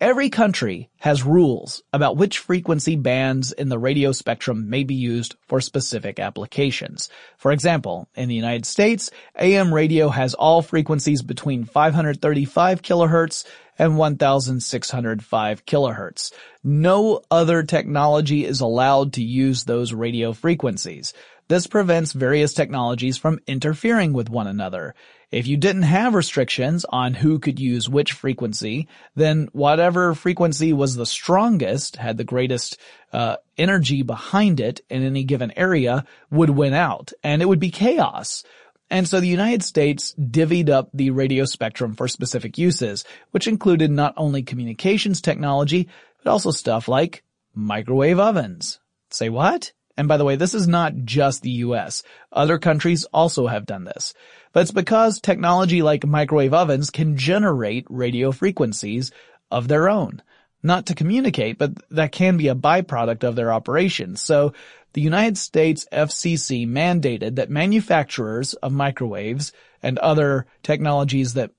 Every 0.00 0.30
country 0.30 0.90
has 0.98 1.22
rules 1.22 1.82
about 1.92 2.16
which 2.16 2.38
frequency 2.38 2.96
bands 2.96 3.52
in 3.52 3.68
the 3.68 3.78
radio 3.78 4.12
spectrum 4.12 4.70
may 4.70 4.84
be 4.84 4.94
used 4.94 5.36
for 5.46 5.60
specific 5.60 6.18
applications. 6.18 7.08
For 7.36 7.52
example, 7.52 8.08
in 8.14 8.28
the 8.28 8.34
United 8.34 8.66
States, 8.66 9.10
AM 9.38 9.72
radio 9.72 10.08
has 10.08 10.34
all 10.34 10.62
frequencies 10.62 11.22
between 11.22 11.64
535 11.64 12.82
kilohertz 12.82 13.44
and 13.78 13.98
1605 13.98 15.66
kilohertz. 15.66 16.32
No 16.62 17.22
other 17.30 17.62
technology 17.62 18.44
is 18.44 18.60
allowed 18.60 19.14
to 19.14 19.22
use 19.22 19.64
those 19.64 19.92
radio 19.92 20.32
frequencies. 20.32 21.12
This 21.48 21.66
prevents 21.66 22.12
various 22.12 22.54
technologies 22.54 23.18
from 23.18 23.38
interfering 23.46 24.14
with 24.14 24.30
one 24.30 24.46
another. 24.46 24.94
If 25.30 25.46
you 25.46 25.56
didn't 25.56 25.82
have 25.82 26.14
restrictions 26.14 26.86
on 26.88 27.12
who 27.12 27.38
could 27.38 27.60
use 27.60 27.88
which 27.88 28.12
frequency, 28.12 28.88
then 29.14 29.48
whatever 29.52 30.14
frequency 30.14 30.72
was 30.72 30.96
the 30.96 31.04
strongest, 31.04 31.96
had 31.96 32.16
the 32.16 32.24
greatest 32.24 32.78
uh, 33.12 33.36
energy 33.58 34.02
behind 34.02 34.60
it 34.60 34.80
in 34.88 35.02
any 35.02 35.24
given 35.24 35.52
area, 35.56 36.06
would 36.30 36.50
win 36.50 36.72
out, 36.72 37.12
and 37.22 37.42
it 37.42 37.46
would 37.46 37.60
be 37.60 37.70
chaos. 37.70 38.42
And 38.90 39.08
so 39.08 39.20
the 39.20 39.26
United 39.26 39.62
States 39.62 40.14
divvied 40.18 40.70
up 40.70 40.88
the 40.94 41.10
radio 41.10 41.44
spectrum 41.44 41.94
for 41.94 42.08
specific 42.08 42.56
uses, 42.56 43.04
which 43.32 43.48
included 43.48 43.90
not 43.90 44.14
only 44.16 44.42
communications 44.42 45.20
technology, 45.20 45.88
but 46.22 46.30
also 46.30 46.52
stuff 46.52 46.88
like 46.88 47.22
microwave 47.54 48.18
ovens. 48.18 48.78
Say 49.10 49.28
what? 49.28 49.72
And 49.96 50.08
by 50.08 50.16
the 50.16 50.24
way, 50.24 50.36
this 50.36 50.54
is 50.54 50.66
not 50.66 50.94
just 51.04 51.42
the 51.42 51.50
US. 51.50 52.02
Other 52.32 52.58
countries 52.58 53.04
also 53.12 53.46
have 53.46 53.66
done 53.66 53.84
this. 53.84 54.14
But 54.52 54.60
it's 54.60 54.72
because 54.72 55.20
technology 55.20 55.82
like 55.82 56.06
microwave 56.06 56.54
ovens 56.54 56.90
can 56.90 57.16
generate 57.16 57.86
radio 57.88 58.32
frequencies 58.32 59.12
of 59.50 59.68
their 59.68 59.88
own. 59.88 60.22
Not 60.62 60.86
to 60.86 60.94
communicate, 60.94 61.58
but 61.58 61.72
that 61.90 62.12
can 62.12 62.36
be 62.36 62.48
a 62.48 62.54
byproduct 62.54 63.22
of 63.22 63.36
their 63.36 63.52
operations. 63.52 64.22
So 64.22 64.54
the 64.94 65.02
United 65.02 65.36
States 65.36 65.86
FCC 65.92 66.66
mandated 66.66 67.36
that 67.36 67.50
manufacturers 67.50 68.54
of 68.54 68.72
microwaves 68.72 69.52
and 69.82 69.98
other 69.98 70.46
technologies 70.62 71.34
that 71.34 71.50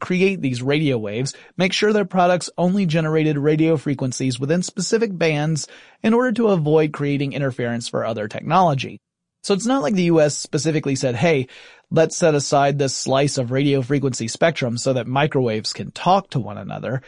create 0.00 0.40
these 0.40 0.62
radio 0.62 0.98
waves 0.98 1.34
make 1.56 1.72
sure 1.72 1.92
their 1.92 2.04
products 2.04 2.50
only 2.58 2.86
generated 2.86 3.38
radio 3.38 3.76
frequencies 3.76 4.38
within 4.38 4.62
specific 4.62 5.16
bands 5.16 5.68
in 6.02 6.14
order 6.14 6.32
to 6.32 6.48
avoid 6.48 6.92
creating 6.92 7.32
interference 7.32 7.88
for 7.88 8.04
other 8.04 8.28
technology. 8.28 9.00
So 9.42 9.54
it's 9.54 9.66
not 9.66 9.82
like 9.82 9.94
the 9.94 10.04
US 10.04 10.36
specifically 10.36 10.96
said, 10.96 11.14
hey, 11.14 11.46
let's 11.90 12.16
set 12.16 12.34
aside 12.34 12.78
this 12.78 12.94
slice 12.94 13.38
of 13.38 13.50
radio 13.50 13.82
frequency 13.82 14.28
spectrum 14.28 14.76
so 14.76 14.92
that 14.94 15.06
microwaves 15.06 15.72
can 15.72 15.90
talk 15.90 16.30
to 16.30 16.40
one 16.40 16.58
another. 16.58 17.02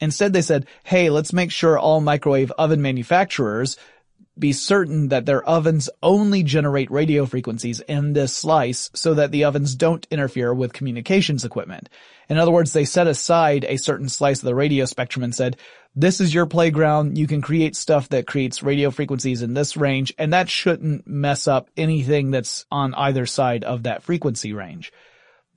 Instead 0.00 0.32
they 0.32 0.42
said, 0.42 0.66
hey, 0.84 1.10
let's 1.10 1.32
make 1.32 1.50
sure 1.50 1.78
all 1.78 2.00
microwave 2.00 2.50
oven 2.52 2.82
manufacturers 2.82 3.76
be 4.38 4.52
certain 4.52 5.08
that 5.08 5.26
their 5.26 5.42
ovens 5.42 5.88
only 6.02 6.42
generate 6.42 6.90
radio 6.90 7.26
frequencies 7.26 7.80
in 7.80 8.12
this 8.12 8.34
slice 8.34 8.90
so 8.94 9.14
that 9.14 9.32
the 9.32 9.44
ovens 9.44 9.74
don't 9.74 10.06
interfere 10.10 10.52
with 10.52 10.72
communications 10.72 11.44
equipment. 11.44 11.88
In 12.28 12.38
other 12.38 12.50
words, 12.50 12.72
they 12.72 12.84
set 12.84 13.06
aside 13.06 13.64
a 13.64 13.76
certain 13.76 14.08
slice 14.08 14.38
of 14.38 14.46
the 14.46 14.54
radio 14.54 14.84
spectrum 14.84 15.22
and 15.22 15.34
said, 15.34 15.56
this 15.98 16.20
is 16.20 16.34
your 16.34 16.44
playground. 16.44 17.16
You 17.16 17.26
can 17.26 17.40
create 17.40 17.74
stuff 17.74 18.10
that 18.10 18.26
creates 18.26 18.62
radio 18.62 18.90
frequencies 18.90 19.40
in 19.40 19.54
this 19.54 19.78
range, 19.78 20.12
and 20.18 20.34
that 20.34 20.50
shouldn't 20.50 21.06
mess 21.06 21.48
up 21.48 21.70
anything 21.74 22.30
that's 22.30 22.66
on 22.70 22.92
either 22.94 23.24
side 23.24 23.64
of 23.64 23.84
that 23.84 24.02
frequency 24.02 24.52
range. 24.52 24.92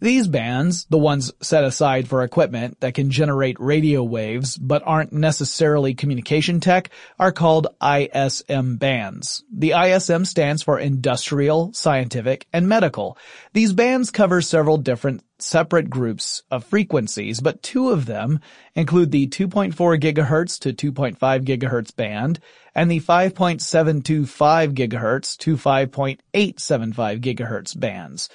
These 0.02 0.30
bands, 0.30 0.86
the 0.86 0.98
ones 0.98 1.34
set 1.42 1.66
aside 1.66 2.08
for 2.08 2.24
equipment 2.24 2.80
that 2.80 2.94
can 2.94 3.12
generate 3.12 3.60
radio 3.60 4.02
waves 4.02 4.58
but 4.58 4.82
aren't 4.86 5.12
necessarily 5.12 5.94
communication 5.94 6.62
tech, 6.62 6.90
are 7.20 7.34
called 7.34 7.68
ISM 7.82 8.78
bands. 8.78 9.44
The 9.54 9.74
ISM 9.74 10.24
stands 10.24 10.64
for 10.64 10.80
Industrial, 10.80 11.74
Scientific, 11.74 12.48
and 12.54 12.70
Medical. 12.70 13.18
These 13.52 13.74
bands 13.74 14.10
cover 14.10 14.42
several 14.42 14.78
different 14.78 15.22
separate 15.38 15.90
groups 15.90 16.44
of 16.50 16.64
frequencies, 16.64 17.42
but 17.42 17.62
two 17.62 17.90
of 17.90 18.06
them 18.06 18.40
include 18.76 19.12
the 19.12 19.28
2.4 19.28 19.74
GHz 19.74 20.60
to 20.60 20.92
2.5 20.92 21.18
GHz 21.18 21.96
band 21.96 22.40
and 22.74 22.90
the 22.90 23.02
5.725 23.02 24.74
GHz 24.74 25.38
to 25.40 25.58
5.875 25.58 27.20
GHz 27.20 27.80
bands. 27.80 28.30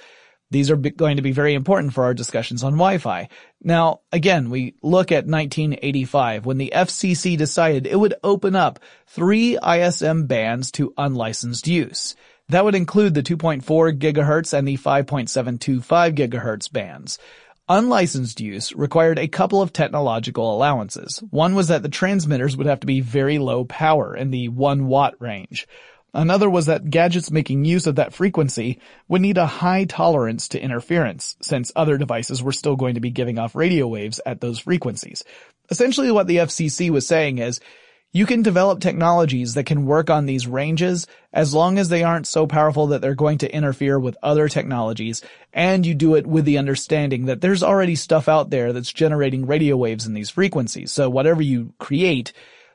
These 0.54 0.70
are 0.70 0.76
going 0.76 1.16
to 1.16 1.22
be 1.22 1.32
very 1.32 1.54
important 1.54 1.94
for 1.94 2.04
our 2.04 2.14
discussions 2.14 2.62
on 2.62 2.74
Wi-Fi. 2.74 3.28
Now, 3.64 4.02
again, 4.12 4.50
we 4.50 4.76
look 4.82 5.10
at 5.10 5.26
1985 5.26 6.46
when 6.46 6.58
the 6.58 6.72
FCC 6.72 7.36
decided 7.36 7.88
it 7.88 7.98
would 7.98 8.14
open 8.22 8.54
up 8.54 8.78
three 9.08 9.58
ISM 9.58 10.28
bands 10.28 10.70
to 10.70 10.94
unlicensed 10.96 11.66
use. 11.66 12.14
That 12.50 12.64
would 12.64 12.76
include 12.76 13.14
the 13.14 13.22
2.4 13.24 13.98
GHz 13.98 14.56
and 14.56 14.68
the 14.68 14.76
5.725 14.76 16.14
GHz 16.14 16.72
bands. 16.72 17.18
Unlicensed 17.68 18.40
use 18.40 18.72
required 18.74 19.18
a 19.18 19.26
couple 19.26 19.60
of 19.60 19.72
technological 19.72 20.54
allowances. 20.54 21.20
One 21.30 21.56
was 21.56 21.66
that 21.66 21.82
the 21.82 21.88
transmitters 21.88 22.56
would 22.56 22.68
have 22.68 22.78
to 22.78 22.86
be 22.86 23.00
very 23.00 23.38
low 23.38 23.64
power 23.64 24.14
in 24.14 24.30
the 24.30 24.50
1 24.50 24.86
watt 24.86 25.14
range. 25.18 25.66
Another 26.14 26.48
was 26.48 26.66
that 26.66 26.88
gadgets 26.88 27.32
making 27.32 27.64
use 27.64 27.88
of 27.88 27.96
that 27.96 28.14
frequency 28.14 28.78
would 29.08 29.20
need 29.20 29.36
a 29.36 29.46
high 29.46 29.84
tolerance 29.84 30.48
to 30.48 30.62
interference, 30.62 31.36
since 31.42 31.72
other 31.74 31.98
devices 31.98 32.40
were 32.40 32.52
still 32.52 32.76
going 32.76 32.94
to 32.94 33.00
be 33.00 33.10
giving 33.10 33.38
off 33.38 33.56
radio 33.56 33.88
waves 33.88 34.20
at 34.24 34.40
those 34.40 34.60
frequencies. 34.60 35.24
Essentially 35.70 36.12
what 36.12 36.28
the 36.28 36.36
FCC 36.36 36.90
was 36.90 37.06
saying 37.06 37.38
is, 37.38 37.60
you 38.12 38.26
can 38.26 38.42
develop 38.42 38.78
technologies 38.78 39.54
that 39.54 39.66
can 39.66 39.86
work 39.86 40.08
on 40.08 40.24
these 40.24 40.46
ranges 40.46 41.08
as 41.32 41.52
long 41.52 41.78
as 41.78 41.88
they 41.88 42.04
aren't 42.04 42.28
so 42.28 42.46
powerful 42.46 42.86
that 42.86 43.00
they're 43.00 43.16
going 43.16 43.38
to 43.38 43.52
interfere 43.52 43.98
with 43.98 44.16
other 44.22 44.48
technologies, 44.48 45.20
and 45.52 45.84
you 45.84 45.96
do 45.96 46.14
it 46.14 46.28
with 46.28 46.44
the 46.44 46.58
understanding 46.58 47.24
that 47.24 47.40
there's 47.40 47.64
already 47.64 47.96
stuff 47.96 48.28
out 48.28 48.50
there 48.50 48.72
that's 48.72 48.92
generating 48.92 49.46
radio 49.46 49.76
waves 49.76 50.06
in 50.06 50.14
these 50.14 50.30
frequencies. 50.30 50.92
So 50.92 51.10
whatever 51.10 51.42
you 51.42 51.74
create 51.80 52.32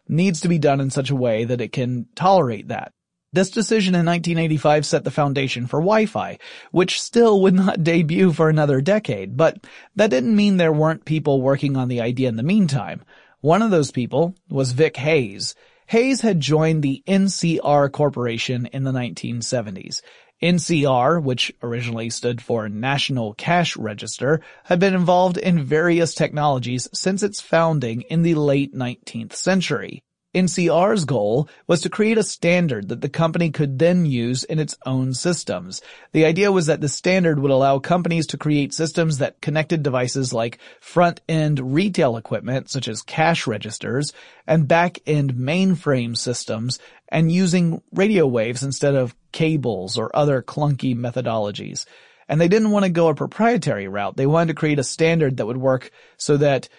needs 0.10 0.42
to 0.42 0.50
be 0.50 0.60
done 0.60 0.82
in 0.82 0.90
such 0.90 1.10
a 1.10 1.16
way 1.16 1.46
that 1.46 1.62
it 1.62 1.72
can 1.72 2.08
tolerate 2.16 2.68
that. 2.68 2.92
This 3.32 3.52
decision 3.52 3.94
in 3.94 4.08
1985 4.08 4.86
set 4.88 5.04
the 5.04 5.12
foundation 5.12 5.68
for 5.68 5.80
Wi-Fi, 5.80 6.40
which 6.72 7.00
still 7.00 7.42
would 7.44 7.54
not 7.54 7.84
debut 7.84 8.34
for 8.34 8.50
another 8.50 8.82
decade, 8.82 9.38
but 9.38 9.68
that 9.96 10.10
didn't 10.10 10.36
mean 10.36 10.58
there 10.58 10.74
weren't 10.74 11.06
people 11.06 11.40
working 11.40 11.78
on 11.78 11.90
the 11.90 12.02
idea 12.02 12.28
in 12.28 12.38
the 12.38 12.44
meantime. 12.44 13.04
One 13.42 13.62
of 13.62 13.70
those 13.70 13.92
people 13.92 14.34
was 14.50 14.72
Vic 14.72 14.98
Hayes. 14.98 15.54
Hayes 15.88 16.22
had 16.22 16.40
joined 16.40 16.82
the 16.82 17.04
NCR 17.08 17.92
Corporation 17.92 18.66
in 18.68 18.84
the 18.84 18.92
1970s. 18.92 20.02
NCR, 20.42 21.22
which 21.22 21.52
originally 21.62 22.10
stood 22.10 22.42
for 22.42 22.68
National 22.68 23.34
Cash 23.36 23.78
Register, 23.78 24.42
had 24.64 24.80
been 24.80 24.96
involved 24.96 25.38
in 25.38 25.64
various 25.64 26.16
technologies 26.16 26.88
since 26.94 27.22
its 27.22 27.42
founding 27.42 28.02
in 28.04 28.24
the 28.24 28.36
late 28.36 28.74
19th 28.74 29.34
century. 29.34 30.04
NCR's 30.36 31.06
goal 31.06 31.50
was 31.66 31.82
to 31.82 31.90
create 31.90 32.20
a 32.20 32.24
standard 32.24 32.90
that 32.90 33.02
the 33.02 33.10
company 33.10 33.50
could 33.50 33.80
then 33.80 34.06
use 34.06 34.44
in 34.44 34.60
its 34.60 34.78
own 34.86 35.14
systems. 35.14 35.82
The 36.12 36.26
idea 36.26 36.52
was 36.52 36.68
that 36.68 36.82
the 36.82 36.88
standard 36.88 37.40
would 37.40 37.50
allow 37.50 37.80
companies 37.80 38.28
to 38.28 38.38
create 38.38 38.72
systems 38.72 39.18
that 39.18 39.42
connected 39.42 39.82
devices 39.82 40.32
like 40.32 40.60
front-end 40.80 41.74
retail 41.74 42.16
equipment, 42.16 42.70
such 42.70 42.88
as 42.88 43.02
cash 43.02 43.48
registers, 43.48 44.14
and 44.46 44.68
back-end 44.68 45.34
mainframe 45.34 46.16
systems, 46.16 46.78
and 47.08 47.32
using 47.32 47.82
radio 47.92 48.28
waves 48.28 48.62
instead 48.62 48.94
of 48.94 49.16
cables 49.32 49.98
or 49.98 50.16
other 50.16 50.44
clunky 50.44 50.96
methodologies. 50.96 51.86
And 52.28 52.40
they 52.40 52.48
didn't 52.48 52.70
want 52.70 52.86
to 52.86 52.92
go 52.92 53.08
a 53.08 53.16
proprietary 53.16 53.88
route. 53.88 54.16
They 54.16 54.28
wanted 54.28 54.50
to 54.50 54.60
create 54.60 54.78
a 54.78 54.84
standard 54.84 55.38
that 55.38 55.48
would 55.48 55.58
work 55.58 55.90
so 56.18 56.38
that 56.38 56.70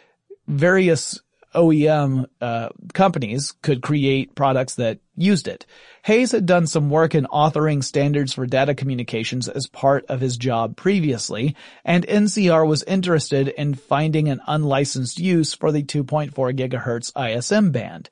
various 0.46 1.20
OEM 1.54 2.26
uh, 2.40 2.68
companies 2.94 3.52
could 3.62 3.82
create 3.82 4.34
products 4.34 4.76
that 4.76 4.98
used 5.16 5.48
it. 5.48 5.66
Hayes 6.04 6.32
had 6.32 6.46
done 6.46 6.66
some 6.66 6.90
work 6.90 7.14
in 7.14 7.26
authoring 7.26 7.82
standards 7.82 8.32
for 8.32 8.46
data 8.46 8.74
communications 8.74 9.48
as 9.48 9.66
part 9.66 10.04
of 10.06 10.20
his 10.20 10.36
job 10.36 10.76
previously, 10.76 11.56
and 11.84 12.06
NCR 12.06 12.66
was 12.66 12.82
interested 12.84 13.48
in 13.48 13.74
finding 13.74 14.28
an 14.28 14.40
unlicensed 14.46 15.18
use 15.18 15.54
for 15.54 15.72
the 15.72 15.82
2.4 15.82 16.32
GHz 16.32 17.12
ISM 17.16 17.72
band. 17.72 18.10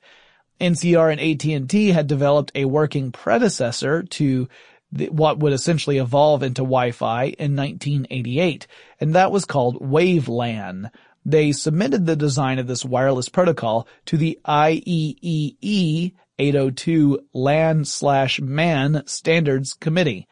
NCR 0.59 1.11
and 1.11 1.21
AT&T 1.21 1.89
had 1.89 2.07
developed 2.07 2.51
a 2.53 2.65
working 2.65 3.11
predecessor 3.11 4.03
to 4.03 4.49
the, 4.91 5.09
what 5.09 5.39
would 5.39 5.53
essentially 5.53 5.97
evolve 5.97 6.43
into 6.43 6.61
Wi-Fi 6.61 7.23
in 7.25 7.55
1988, 7.55 8.67
and 8.99 9.15
that 9.15 9.31
was 9.31 9.45
called 9.45 9.79
WaveLAN, 9.79 10.89
they 11.25 11.51
submitted 11.51 12.05
the 12.05 12.15
design 12.15 12.59
of 12.59 12.67
this 12.67 12.85
wireless 12.85 13.29
protocol 13.29 13.87
to 14.05 14.17
the 14.17 14.39
IEEE 14.45 16.13
802 16.39 17.19
LAN 17.33 17.85
slash 17.85 18.39
MAN 18.39 19.03
Standards 19.05 19.73
Committee. 19.73 20.27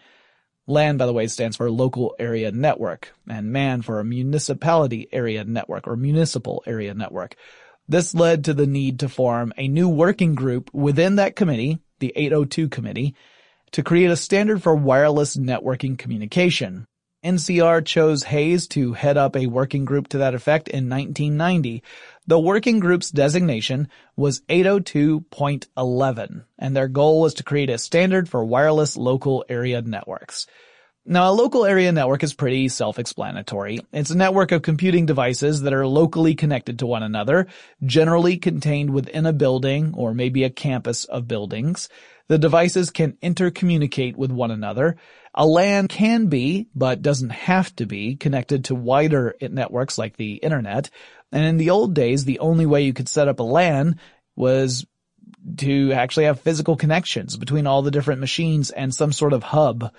LAN, 0.65 0.97
by 0.97 1.05
the 1.05 1.13
way, 1.13 1.27
stands 1.27 1.57
for 1.57 1.69
Local 1.69 2.15
Area 2.19 2.51
Network, 2.51 3.13
and 3.29 3.51
MAN 3.51 3.81
for 3.81 3.99
a 3.99 4.05
Municipality 4.05 5.07
Area 5.11 5.43
Network 5.43 5.87
or 5.87 5.95
Municipal 5.95 6.63
Area 6.65 6.93
Network. 6.93 7.35
This 7.89 8.13
led 8.13 8.45
to 8.45 8.53
the 8.53 8.67
need 8.67 8.99
to 8.99 9.09
form 9.09 9.53
a 9.57 9.67
new 9.67 9.87
working 9.87 10.35
group 10.35 10.69
within 10.73 11.15
that 11.15 11.35
committee, 11.35 11.79
the 11.99 12.11
802 12.15 12.67
committee, 12.67 13.15
to 13.71 13.83
create 13.83 14.11
a 14.11 14.17
standard 14.17 14.61
for 14.61 14.75
wireless 14.75 15.37
networking 15.37 15.97
communication. 15.97 16.85
NCR 17.23 17.85
chose 17.85 18.23
Hayes 18.23 18.67
to 18.69 18.93
head 18.93 19.17
up 19.17 19.35
a 19.35 19.47
working 19.47 19.85
group 19.85 20.07
to 20.09 20.19
that 20.19 20.35
effect 20.35 20.67
in 20.67 20.89
1990. 20.89 21.83
The 22.27 22.39
working 22.39 22.79
group's 22.79 23.09
designation 23.09 23.87
was 24.15 24.41
802.11, 24.41 26.45
and 26.59 26.75
their 26.75 26.87
goal 26.87 27.21
was 27.21 27.33
to 27.35 27.43
create 27.43 27.69
a 27.69 27.77
standard 27.77 28.29
for 28.29 28.45
wireless 28.45 28.97
local 28.97 29.45
area 29.49 29.81
networks. 29.81 30.47
Now, 31.09 31.29
a 31.29 31.31
local 31.31 31.65
area 31.65 31.89
network 31.93 32.21
is 32.21 32.33
pretty 32.33 32.67
self-explanatory. 32.67 33.79
It's 33.93 34.09
a 34.09 34.17
network 34.17 34.51
of 34.51 34.61
computing 34.61 35.05
devices 35.05 35.61
that 35.61 35.73
are 35.73 35.87
locally 35.87 36.35
connected 36.35 36.79
to 36.79 36.85
one 36.85 37.01
another, 37.01 37.47
generally 37.85 38.35
contained 38.35 38.89
within 38.89 39.25
a 39.25 39.31
building 39.31 39.93
or 39.95 40.13
maybe 40.13 40.43
a 40.43 40.49
campus 40.49 41.05
of 41.05 41.25
buildings. 41.25 41.87
The 42.29 42.37
devices 42.37 42.91
can 42.91 43.13
intercommunicate 43.23 44.15
with 44.17 44.31
one 44.31 44.51
another. 44.51 44.97
A 45.33 45.45
LAN 45.45 45.87
can 45.87 46.27
be, 46.27 46.67
but 46.75 47.01
doesn't 47.01 47.29
have 47.29 47.73
to 47.77 47.85
be, 47.85 48.15
connected 48.15 48.65
to 48.65 48.75
wider 48.75 49.35
networks 49.41 49.97
like 49.97 50.17
the 50.17 50.33
internet. 50.33 50.89
And 51.31 51.45
in 51.45 51.57
the 51.57 51.69
old 51.69 51.93
days, 51.93 52.25
the 52.25 52.39
only 52.39 52.65
way 52.65 52.83
you 52.83 52.93
could 52.93 53.07
set 53.07 53.27
up 53.27 53.39
a 53.39 53.43
LAN 53.43 53.99
was 54.35 54.85
to 55.57 55.91
actually 55.93 56.25
have 56.25 56.41
physical 56.41 56.75
connections 56.75 57.37
between 57.37 57.67
all 57.67 57.81
the 57.81 57.91
different 57.91 58.21
machines 58.21 58.71
and 58.71 58.93
some 58.93 59.11
sort 59.13 59.33
of 59.33 59.43
hub. 59.43 59.93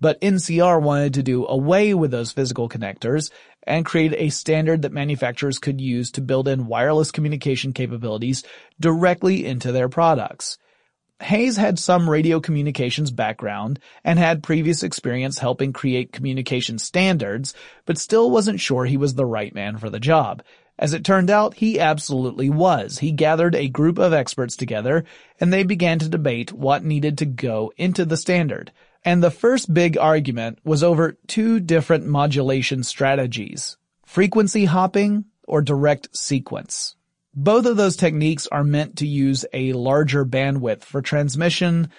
But 0.00 0.20
NCR 0.20 0.82
wanted 0.82 1.14
to 1.14 1.22
do 1.22 1.46
away 1.46 1.94
with 1.94 2.10
those 2.10 2.32
physical 2.32 2.68
connectors 2.68 3.30
and 3.66 3.86
create 3.86 4.12
a 4.16 4.30
standard 4.30 4.82
that 4.82 4.92
manufacturers 4.92 5.58
could 5.58 5.80
use 5.80 6.10
to 6.12 6.20
build 6.20 6.48
in 6.48 6.66
wireless 6.66 7.10
communication 7.10 7.72
capabilities 7.72 8.42
directly 8.80 9.46
into 9.46 9.72
their 9.72 9.88
products. 9.88 10.58
Hayes 11.20 11.56
had 11.56 11.78
some 11.78 12.10
radio 12.10 12.40
communications 12.40 13.10
background 13.10 13.78
and 14.04 14.18
had 14.18 14.42
previous 14.42 14.82
experience 14.82 15.38
helping 15.38 15.72
create 15.72 16.12
communication 16.12 16.78
standards, 16.78 17.54
but 17.86 17.98
still 17.98 18.30
wasn't 18.30 18.60
sure 18.60 18.84
he 18.84 18.96
was 18.96 19.14
the 19.14 19.26
right 19.26 19.54
man 19.54 19.78
for 19.78 19.90
the 19.90 20.00
job. 20.00 20.42
As 20.78 20.92
it 20.92 21.04
turned 21.04 21.30
out, 21.30 21.54
he 21.54 21.78
absolutely 21.78 22.50
was. 22.50 22.98
He 22.98 23.12
gathered 23.12 23.54
a 23.54 23.68
group 23.68 23.98
of 23.98 24.12
experts 24.12 24.56
together 24.56 25.04
and 25.40 25.52
they 25.52 25.62
began 25.62 26.00
to 26.00 26.08
debate 26.08 26.52
what 26.52 26.84
needed 26.84 27.18
to 27.18 27.26
go 27.26 27.72
into 27.76 28.04
the 28.04 28.16
standard. 28.16 28.72
And 29.04 29.22
the 29.22 29.30
first 29.30 29.72
big 29.72 29.96
argument 29.96 30.58
was 30.64 30.82
over 30.82 31.16
two 31.26 31.60
different 31.60 32.06
modulation 32.06 32.82
strategies. 32.82 33.76
Frequency 34.04 34.64
hopping 34.64 35.26
or 35.46 35.62
direct 35.62 36.16
sequence. 36.16 36.96
Both 37.34 37.66
of 37.66 37.76
those 37.76 37.96
techniques 37.96 38.46
are 38.46 38.64
meant 38.64 38.98
to 38.98 39.06
use 39.06 39.44
a 39.52 39.72
larger 39.72 40.24
bandwidth 40.24 40.84
for 40.84 41.02
transmission 41.02 41.90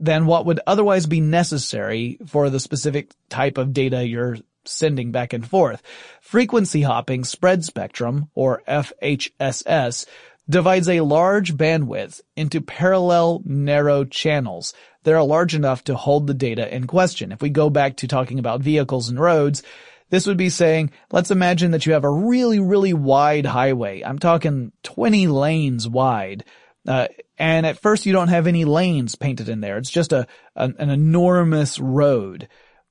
than 0.00 0.26
what 0.26 0.46
would 0.46 0.60
otherwise 0.66 1.06
be 1.06 1.20
necessary 1.20 2.18
for 2.26 2.50
the 2.50 2.58
specific 2.58 3.12
type 3.28 3.58
of 3.58 3.72
data 3.72 4.06
you're 4.06 4.38
sending 4.64 5.12
back 5.12 5.32
and 5.32 5.46
forth. 5.46 5.82
Frequency 6.20 6.82
hopping 6.82 7.24
spread 7.24 7.64
spectrum, 7.64 8.30
or 8.34 8.62
FHSS, 8.66 10.06
divides 10.48 10.88
a 10.88 11.00
large 11.00 11.54
bandwidth 11.54 12.20
into 12.34 12.60
parallel 12.60 13.42
narrow 13.44 14.04
channels 14.04 14.74
that 15.04 15.14
are 15.14 15.22
large 15.22 15.54
enough 15.54 15.84
to 15.84 15.94
hold 15.94 16.26
the 16.26 16.34
data 16.34 16.74
in 16.74 16.86
question. 16.86 17.30
If 17.30 17.40
we 17.40 17.50
go 17.50 17.70
back 17.70 17.98
to 17.98 18.08
talking 18.08 18.38
about 18.38 18.60
vehicles 18.60 19.08
and 19.08 19.18
roads, 19.18 19.62
This 20.10 20.26
would 20.26 20.36
be 20.36 20.50
saying, 20.50 20.90
let's 21.10 21.30
imagine 21.30 21.70
that 21.70 21.86
you 21.86 21.92
have 21.94 22.04
a 22.04 22.10
really, 22.10 22.60
really 22.60 22.92
wide 22.92 23.46
highway. 23.46 24.02
I'm 24.02 24.18
talking 24.18 24.72
20 24.82 25.28
lanes 25.28 25.88
wide. 25.88 26.44
Uh, 26.86 27.08
and 27.38 27.64
at 27.64 27.78
first 27.78 28.06
you 28.06 28.12
don't 28.12 28.28
have 28.28 28.46
any 28.46 28.64
lanes 28.64 29.14
painted 29.14 29.48
in 29.48 29.60
there. 29.60 29.78
It's 29.78 29.90
just 29.90 30.12
a, 30.12 30.26
an, 30.56 30.74
an 30.78 30.90
enormous 30.90 31.78
road. 31.78 32.48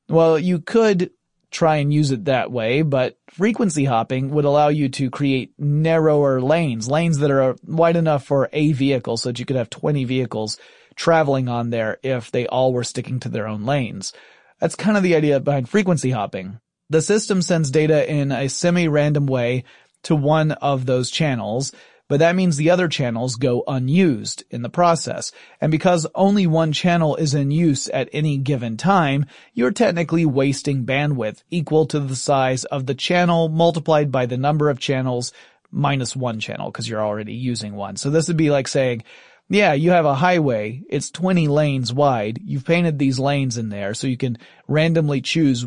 Well, 0.08 0.40
you 0.40 0.60
could 0.60 1.12
try 1.52 1.78
and 1.78 1.94
use 1.94 2.12
it 2.12 2.26
that 2.26 2.52
way, 2.52 2.84
but 2.84 3.18
frequency 3.32 3.84
hopping 3.84 4.30
would 4.30 4.46
allow 4.46 4.68
you 4.68 4.88
to 4.90 5.10
create 5.10 5.54
narrower 5.58 6.40
lanes, 6.42 6.90
lanes 6.90 7.18
that 7.20 7.32
are 7.32 7.56
wide 7.66 7.96
enough 7.96 8.26
for 8.26 8.50
a 8.54 8.72
vehicle 8.72 9.18
so 9.18 9.30
that 9.30 9.40
you 9.40 9.46
could 9.46 9.56
have 9.56 9.70
20 9.70 10.04
vehicles 10.06 10.58
traveling 10.96 11.48
on 11.48 11.70
there 11.70 11.98
if 12.04 12.32
they 12.32 12.46
all 12.48 12.72
were 12.72 12.84
sticking 12.84 13.20
to 13.22 13.30
their 13.30 13.48
own 13.48 13.66
lanes. 13.66 14.14
That's 14.60 14.76
kind 14.76 14.98
of 14.98 15.04
the 15.04 15.16
idea 15.16 15.40
behind 15.40 15.70
frequency 15.70 16.12
hopping. 16.12 16.60
The 16.90 17.02
system 17.02 17.42
sends 17.44 17.70
data 17.70 18.12
in 18.12 18.32
a 18.32 18.50
semi-random 18.50 19.28
way 19.28 19.64
to 20.04 20.16
one 20.16 20.54
of 20.54 20.88
those 20.88 21.12
channels, 21.12 21.72
but 22.08 22.20
that 22.20 22.36
means 22.36 22.58
the 22.58 22.72
other 22.72 22.88
channels 22.88 23.36
go 23.36 23.64
unused 23.68 24.44
in 24.50 24.64
the 24.64 24.70
process. 24.70 25.32
And 25.62 25.72
because 25.72 26.08
only 26.16 26.48
one 26.48 26.72
channel 26.72 27.16
is 27.16 27.36
in 27.36 27.52
use 27.52 27.88
at 27.90 28.10
any 28.12 28.38
given 28.38 28.76
time, 28.76 29.28
you're 29.54 29.70
technically 29.70 30.26
wasting 30.26 30.86
bandwidth 30.86 31.44
equal 31.52 31.86
to 31.88 32.00
the 32.00 32.16
size 32.16 32.66
of 32.66 32.88
the 32.88 32.96
channel 32.96 33.50
multiplied 33.50 34.12
by 34.12 34.26
the 34.26 34.38
number 34.38 34.72
of 34.72 34.80
channels 34.80 35.32
minus 35.72 36.16
one 36.16 36.40
channel 36.40 36.72
because 36.72 36.90
you're 36.90 37.06
already 37.06 37.34
using 37.34 37.76
one. 37.76 37.98
So 37.98 38.10
this 38.10 38.28
would 38.28 38.38
be 38.38 38.50
like 38.50 38.68
saying, 38.68 39.04
yeah, 39.50 39.74
you 39.74 39.92
have 39.92 40.06
a 40.06 40.16
highway. 40.16 40.84
It's 40.90 41.10
20 41.10 41.48
lanes 41.48 41.92
wide. 41.92 42.40
You've 42.44 42.66
painted 42.66 43.00
these 43.00 43.20
lanes 43.20 43.58
in 43.58 43.70
there 43.70 43.94
so 43.94 44.08
you 44.08 44.18
can 44.18 44.38
randomly 44.68 45.22
choose 45.22 45.66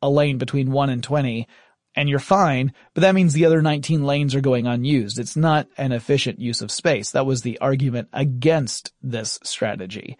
a 0.00 0.08
lane 0.08 0.38
between 0.38 0.70
1 0.70 0.90
and 0.90 1.02
20 1.02 1.48
and 1.96 2.10
you're 2.10 2.18
fine, 2.18 2.72
but 2.92 3.00
that 3.00 3.14
means 3.14 3.32
the 3.32 3.46
other 3.46 3.62
19 3.62 4.04
lanes 4.04 4.34
are 4.34 4.42
going 4.42 4.66
unused. 4.66 5.18
It's 5.18 5.34
not 5.34 5.66
an 5.78 5.92
efficient 5.92 6.38
use 6.38 6.60
of 6.60 6.70
space. 6.70 7.12
That 7.12 7.24
was 7.24 7.40
the 7.40 7.58
argument 7.58 8.08
against 8.12 8.92
this 9.02 9.40
strategy. 9.42 10.18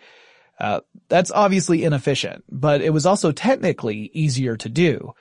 Uh, 0.58 0.80
that's 1.08 1.30
obviously 1.30 1.84
inefficient, 1.84 2.44
but 2.48 2.80
it 2.80 2.94
was 2.94 3.04
also 3.04 3.30
technically 3.30 4.10
easier 4.14 4.56
to 4.56 4.70
do. 4.70 5.12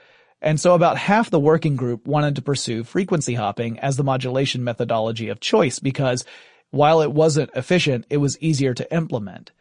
And 0.41 0.59
so 0.59 0.75
about 0.75 0.97
half 0.97 1.29
the 1.29 1.39
working 1.39 1.75
group 1.75 2.07
wanted 2.07 2.37
to 2.37 2.41
pursue 2.41 2.85
frequency 2.85 3.33
hopping 3.33 3.79
as 3.79 3.97
the 3.97 4.03
modulation 4.03 4.63
methodology 4.63 5.27
of 5.27 5.41
choice 5.41 5.79
because 5.79 6.23
while 6.75 7.01
it 7.01 7.11
wasn't 7.11 7.49
efficient, 7.55 8.05
it 8.09 8.17
was 8.17 8.39
easier 8.39 8.73
to 8.73 8.93
implement. 8.93 9.51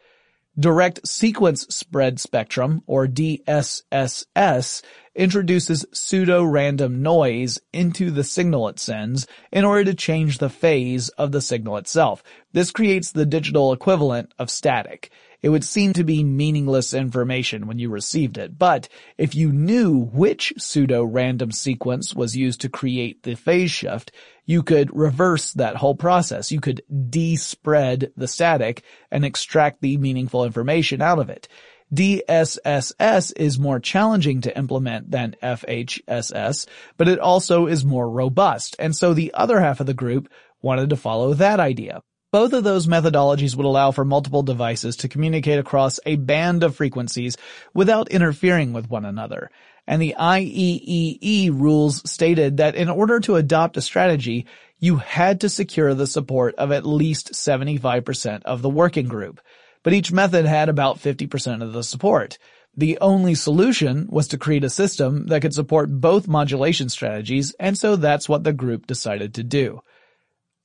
Direct 0.57 1.05
Sequence 1.05 1.65
Spread 1.69 2.19
Spectrum, 2.19 2.81
or 2.87 3.07
DSSS, 3.07 4.81
introduces 5.13 5.85
pseudo-random 5.93 7.01
noise 7.01 7.59
into 7.73 8.11
the 8.11 8.23
signal 8.23 8.67
it 8.69 8.79
sends 8.79 9.27
in 9.51 9.65
order 9.65 9.85
to 9.85 9.93
change 9.93 10.37
the 10.37 10.49
phase 10.49 11.09
of 11.09 11.31
the 11.31 11.41
signal 11.41 11.77
itself. 11.77 12.23
This 12.53 12.71
creates 12.71 13.11
the 13.11 13.25
digital 13.25 13.73
equivalent 13.73 14.33
of 14.39 14.49
static. 14.49 15.11
It 15.41 15.49
would 15.49 15.63
seem 15.63 15.93
to 15.93 16.03
be 16.03 16.23
meaningless 16.23 16.93
information 16.93 17.67
when 17.67 17.77
you 17.77 17.89
received 17.89 18.37
it, 18.37 18.57
but 18.57 18.89
if 19.17 19.35
you 19.35 19.51
knew 19.51 20.09
which 20.11 20.53
pseudo-random 20.57 21.51
sequence 21.51 22.15
was 22.15 22.35
used 22.35 22.61
to 22.61 22.69
create 22.69 23.23
the 23.23 23.35
phase 23.35 23.71
shift, 23.71 24.11
you 24.45 24.63
could 24.63 24.95
reverse 24.95 25.53
that 25.53 25.75
whole 25.75 25.95
process. 25.95 26.51
You 26.51 26.61
could 26.61 26.81
despread 27.09 28.11
the 28.15 28.27
static 28.27 28.83
and 29.11 29.25
extract 29.25 29.81
the 29.81 29.97
meaningful 29.97 30.45
information 30.45 31.01
out 31.01 31.19
of 31.19 31.29
it. 31.29 31.47
DSSS 31.93 33.33
is 33.37 33.59
more 33.59 33.79
challenging 33.79 34.41
to 34.41 34.57
implement 34.57 35.11
than 35.11 35.35
FHSS, 35.41 36.67
but 36.97 37.07
it 37.07 37.19
also 37.19 37.67
is 37.67 37.85
more 37.85 38.09
robust. 38.09 38.75
And 38.79 38.95
so 38.95 39.13
the 39.13 39.33
other 39.33 39.59
half 39.59 39.79
of 39.79 39.85
the 39.85 39.93
group 39.93 40.29
wanted 40.61 40.89
to 40.89 40.97
follow 40.97 41.33
that 41.35 41.59
idea. 41.59 42.01
Both 42.31 42.51
of 42.53 42.63
those 42.65 42.87
methodologies 42.87 43.55
would 43.55 43.65
allow 43.65 43.91
for 43.91 44.03
multiple 44.03 44.43
devices 44.43 44.97
to 44.97 45.07
communicate 45.07 45.59
across 45.59 46.01
a 46.05 46.17
band 46.17 46.63
of 46.63 46.75
frequencies 46.75 47.37
without 47.73 48.09
interfering 48.09 48.73
with 48.73 48.89
one 48.89 49.05
another. 49.05 49.49
And 49.87 50.01
the 50.01 50.15
IEEE 50.17 51.51
rules 51.51 52.09
stated 52.09 52.57
that 52.57 52.75
in 52.75 52.89
order 52.89 53.19
to 53.21 53.35
adopt 53.35 53.77
a 53.77 53.81
strategy, 53.81 54.47
you 54.79 54.97
had 54.97 55.41
to 55.41 55.49
secure 55.49 55.93
the 55.93 56.07
support 56.07 56.55
of 56.55 56.71
at 56.71 56.85
least 56.85 57.33
75% 57.33 58.43
of 58.43 58.61
the 58.61 58.69
working 58.69 59.07
group. 59.07 59.39
But 59.83 59.93
each 59.93 60.11
method 60.11 60.45
had 60.45 60.69
about 60.69 60.97
50% 60.97 61.61
of 61.61 61.73
the 61.73 61.83
support. 61.83 62.37
The 62.77 62.97
only 62.99 63.35
solution 63.35 64.07
was 64.09 64.27
to 64.29 64.37
create 64.37 64.63
a 64.63 64.69
system 64.69 65.27
that 65.27 65.41
could 65.41 65.53
support 65.53 66.01
both 66.01 66.27
modulation 66.27 66.89
strategies, 66.89 67.53
and 67.59 67.77
so 67.77 67.95
that's 67.95 68.27
what 68.27 68.43
the 68.43 68.51
group 68.51 68.85
decided 68.85 69.35
to 69.35 69.43
do. 69.43 69.81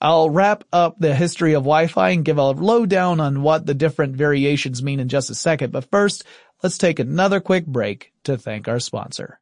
I'll 0.00 0.30
wrap 0.30 0.64
up 0.72 0.96
the 0.98 1.14
history 1.14 1.52
of 1.52 1.64
Wi-Fi 1.64 2.10
and 2.10 2.24
give 2.24 2.38
a 2.38 2.50
lowdown 2.50 3.20
on 3.20 3.42
what 3.42 3.66
the 3.66 3.74
different 3.74 4.16
variations 4.16 4.82
mean 4.82 4.98
in 4.98 5.08
just 5.08 5.28
a 5.30 5.34
second, 5.34 5.72
but 5.72 5.90
first, 5.90 6.24
let's 6.62 6.78
take 6.78 6.98
another 6.98 7.40
quick 7.40 7.66
break 7.66 8.12
to 8.24 8.36
thank 8.36 8.68
our 8.68 8.80
sponsor. 8.80 9.40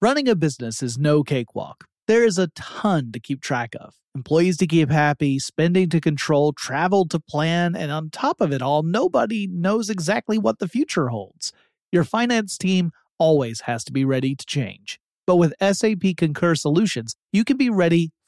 Running 0.00 0.28
a 0.28 0.34
business 0.34 0.82
is 0.82 0.98
no 0.98 1.22
cakewalk. 1.22 1.84
There 2.08 2.24
is 2.24 2.36
a 2.36 2.48
ton 2.48 3.12
to 3.12 3.20
keep 3.20 3.40
track 3.40 3.74
of. 3.78 3.94
Employees 4.14 4.56
to 4.58 4.66
keep 4.66 4.90
happy, 4.90 5.38
spending 5.38 5.88
to 5.90 6.00
control, 6.00 6.52
travel 6.52 7.06
to 7.08 7.20
plan, 7.20 7.76
and 7.76 7.90
on 7.92 8.10
top 8.10 8.40
of 8.40 8.52
it 8.52 8.60
all, 8.60 8.82
nobody 8.82 9.46
knows 9.46 9.88
exactly 9.88 10.38
what 10.38 10.58
the 10.58 10.68
future 10.68 11.08
holds. 11.08 11.52
Your 11.92 12.04
finance 12.04 12.58
team 12.58 12.90
always 13.18 13.62
has 13.62 13.84
to 13.84 13.92
be 13.92 14.04
ready 14.04 14.34
to 14.34 14.44
change. 14.44 14.98
But 15.26 15.36
with 15.36 15.54
SAP 15.60 16.16
Concur 16.16 16.56
Solutions, 16.56 17.14
you 17.32 17.44
can 17.44 17.56
be 17.56 17.70
ready 17.70 18.10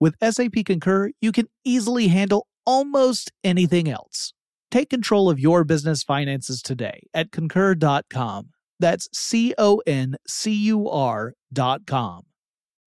with 0.00 0.14
SAP 0.22 0.64
Concur, 0.64 1.10
you 1.20 1.32
can 1.32 1.46
easily 1.64 2.08
handle 2.08 2.46
almost 2.64 3.32
anything 3.44 3.88
else. 3.88 4.32
Take 4.70 4.90
control 4.90 5.30
of 5.30 5.38
your 5.38 5.64
business 5.64 6.02
finances 6.02 6.60
today 6.60 7.00
at 7.14 7.30
concur.com. 7.30 8.50
That's 8.78 9.08
C 9.12 9.54
O 9.56 9.80
N 9.86 10.16
C 10.26 10.52
U 10.52 10.88
R.com. 10.88 12.22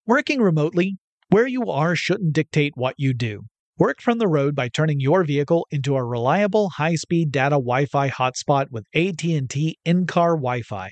Working 0.06 0.42
remotely, 0.42 0.98
where 1.30 1.48
you 1.48 1.70
are 1.70 1.96
shouldn't 1.96 2.34
dictate 2.34 2.74
what 2.76 2.96
you 2.98 3.14
do. 3.14 3.44
Work 3.78 4.02
from 4.02 4.18
the 4.18 4.28
road 4.28 4.56
by 4.56 4.70
turning 4.70 5.00
your 5.00 5.24
vehicle 5.24 5.68
into 5.70 5.96
a 5.96 6.04
reliable 6.04 6.70
high-speed 6.70 7.32
data 7.32 7.56
Wi-Fi 7.56 8.10
hotspot 8.10 8.72
with 8.72 8.86
AT&T 8.96 9.78
in-car 9.86 10.32
Wi-Fi. 10.32 10.92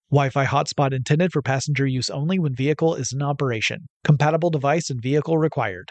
Wi 0.11 0.29
Fi 0.29 0.45
hotspot 0.45 0.91
intended 0.91 1.31
for 1.31 1.41
passenger 1.41 1.87
use 1.87 2.09
only 2.09 2.37
when 2.37 2.53
vehicle 2.53 2.95
is 2.95 3.13
in 3.13 3.21
operation. 3.21 3.87
Compatible 4.03 4.49
device 4.49 4.89
and 4.89 5.01
vehicle 5.01 5.37
required. 5.37 5.89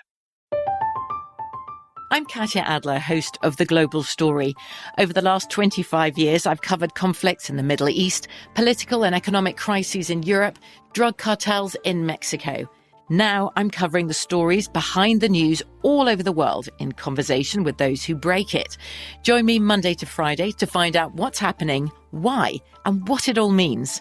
I'm 2.10 2.26
Katya 2.26 2.60
Adler, 2.60 2.98
host 2.98 3.38
of 3.42 3.56
The 3.56 3.64
Global 3.64 4.02
Story. 4.02 4.54
Over 4.98 5.14
the 5.14 5.22
last 5.22 5.48
25 5.48 6.18
years, 6.18 6.44
I've 6.44 6.60
covered 6.60 6.94
conflicts 6.94 7.48
in 7.48 7.56
the 7.56 7.62
Middle 7.62 7.88
East, 7.88 8.28
political 8.54 9.06
and 9.06 9.14
economic 9.14 9.56
crises 9.56 10.10
in 10.10 10.22
Europe, 10.22 10.58
drug 10.92 11.16
cartels 11.16 11.74
in 11.84 12.04
Mexico. 12.04 12.68
Now 13.12 13.50
I'm 13.56 13.70
covering 13.70 14.06
the 14.06 14.14
stories 14.14 14.68
behind 14.68 15.20
the 15.20 15.28
news 15.28 15.62
all 15.82 16.08
over 16.08 16.22
the 16.22 16.30
world 16.30 16.68
in 16.78 16.92
conversation 16.92 17.64
with 17.64 17.76
those 17.78 18.04
who 18.04 18.14
break 18.14 18.54
it. 18.54 18.76
Join 19.24 19.46
me 19.46 19.58
Monday 19.58 19.94
to 19.94 20.06
Friday 20.06 20.52
to 20.52 20.66
find 20.66 20.94
out 20.94 21.14
what's 21.14 21.40
happening, 21.40 21.90
why, 22.12 22.58
and 22.84 23.08
what 23.08 23.28
it 23.28 23.36
all 23.36 23.50
means. 23.50 24.00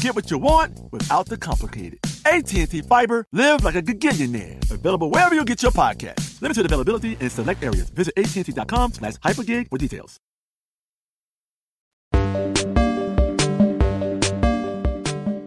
Get 0.00 0.14
what 0.14 0.30
you 0.30 0.38
want 0.38 0.80
without 0.92 1.26
the 1.26 1.36
complicated. 1.36 1.98
AT&T 2.24 2.80
Fiber, 2.82 3.26
live 3.32 3.62
like 3.62 3.74
a 3.74 3.82
gigillionaire. 3.82 4.70
Available 4.70 5.10
wherever 5.10 5.34
you 5.34 5.44
get 5.44 5.62
your 5.62 5.72
podcast. 5.72 6.40
Limited 6.40 6.64
availability 6.64 7.18
in 7.20 7.28
select 7.28 7.62
areas. 7.62 7.90
Visit 7.90 8.14
AT&T.com 8.16 8.94
slash 8.94 9.14
hypergig 9.16 9.68
for 9.68 9.76
details. 9.76 10.18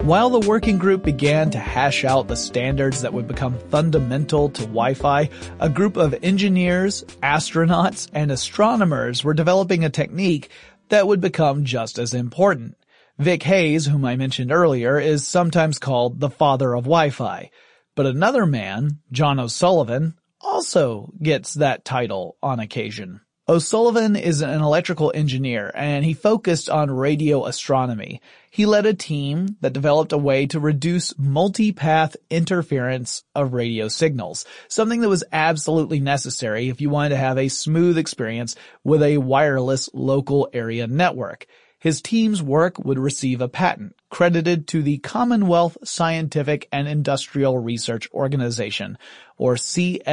While 0.04 0.30
the 0.30 0.48
working 0.48 0.78
group 0.78 1.04
began 1.04 1.50
to 1.52 1.58
hash 1.58 2.04
out 2.04 2.28
the 2.28 2.36
standards 2.36 3.02
that 3.02 3.14
would 3.14 3.28
become 3.28 3.58
fundamental 3.70 4.50
to 4.50 4.62
Wi-Fi, 4.64 5.30
a 5.62 5.70
group 5.70 5.98
of 5.98 6.14
engineers, 6.22 7.04
astronauts, 7.24 8.08
and 8.14 8.30
astronomers 8.30 9.24
were 9.24 9.34
developing 9.34 9.84
a 9.84 9.90
technique 9.90 10.50
that 10.90 11.08
would 11.08 11.22
become 11.22 11.64
just 11.64 11.98
as 11.98 12.14
important. 12.14 12.76
Vic 13.24 13.44
Hayes, 13.44 13.86
whom 13.86 14.04
I 14.04 14.18
mentioned 14.18 14.52
earlier, 14.52 15.00
is 15.00 15.26
sometimes 15.26 15.80
called 15.80 16.20
the 16.20 16.30
father 16.30 16.76
of 16.76 16.84
Wi-Fi. 16.84 17.50
But 17.96 18.06
another 18.06 18.46
man, 18.46 19.00
John 19.14 19.40
O'Sullivan, 19.40 20.16
also 20.42 21.14
gets 21.22 21.54
that 21.54 21.86
title 21.86 22.36
on 22.44 22.60
occasion. 22.60 23.22
O'Sullivan 23.48 24.18
is 24.18 24.42
an 24.42 24.62
electrical 24.62 25.12
engineer 25.16 25.72
and 25.74 26.04
he 26.04 26.14
focused 26.14 26.70
on 26.70 26.92
radio 26.92 27.46
astronomy. 27.46 28.22
He 28.50 28.66
led 28.66 28.86
a 28.86 28.94
team 28.94 29.58
that 29.62 29.74
developed 29.74 30.12
a 30.12 30.18
way 30.18 30.46
to 30.48 30.60
reduce 30.60 31.14
multipath 31.14 32.16
interference 32.30 33.24
of 33.36 33.54
radio 33.54 33.88
signals, 33.90 34.46
something 34.68 35.02
that 35.02 35.10
was 35.10 35.24
absolutely 35.32 36.00
necessary 36.00 36.70
if 36.70 36.80
you 36.80 36.90
wanted 36.90 37.10
to 37.10 37.18
have 37.18 37.38
a 37.38 37.50
smooth 37.50 37.98
experience 37.98 38.56
with 38.84 39.02
a 39.02 39.18
wireless 39.18 39.90
local 39.94 40.50
area 40.54 40.88
network. 40.88 41.46
His 41.84 42.02
team's 42.02 42.42
work 42.42 42.80
would 42.80 42.98
receive 42.98 43.42
a 43.42 43.50
patent 43.50 43.94
credited 44.10 44.68
to 44.70 44.82
the 44.82 45.00
Commonwealth 45.00 45.78
Scientific 45.84 46.70
and 46.72 46.88
Industrial 46.88 47.58
Research 47.58 48.10
Organization, 48.14 48.98
or 49.36 49.56
CSIRO, 49.56 50.10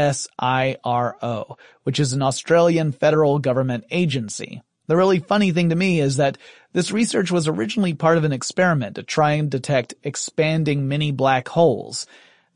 which 1.84 2.00
is 2.00 2.12
an 2.12 2.22
Australian 2.22 2.90
federal 2.90 3.38
government 3.38 3.84
agency. 3.92 4.62
The 4.88 4.96
really 4.96 5.20
funny 5.20 5.52
thing 5.52 5.68
to 5.68 5.76
me 5.76 6.00
is 6.00 6.16
that 6.16 6.38
this 6.72 6.90
research 6.90 7.30
was 7.30 7.46
originally 7.46 7.94
part 7.94 8.18
of 8.18 8.24
an 8.24 8.32
experiment 8.32 8.96
to 8.96 9.04
try 9.04 9.34
and 9.34 9.48
detect 9.48 9.94
expanding 10.02 10.88
mini 10.88 11.12
black 11.12 11.46
holes. 11.46 12.04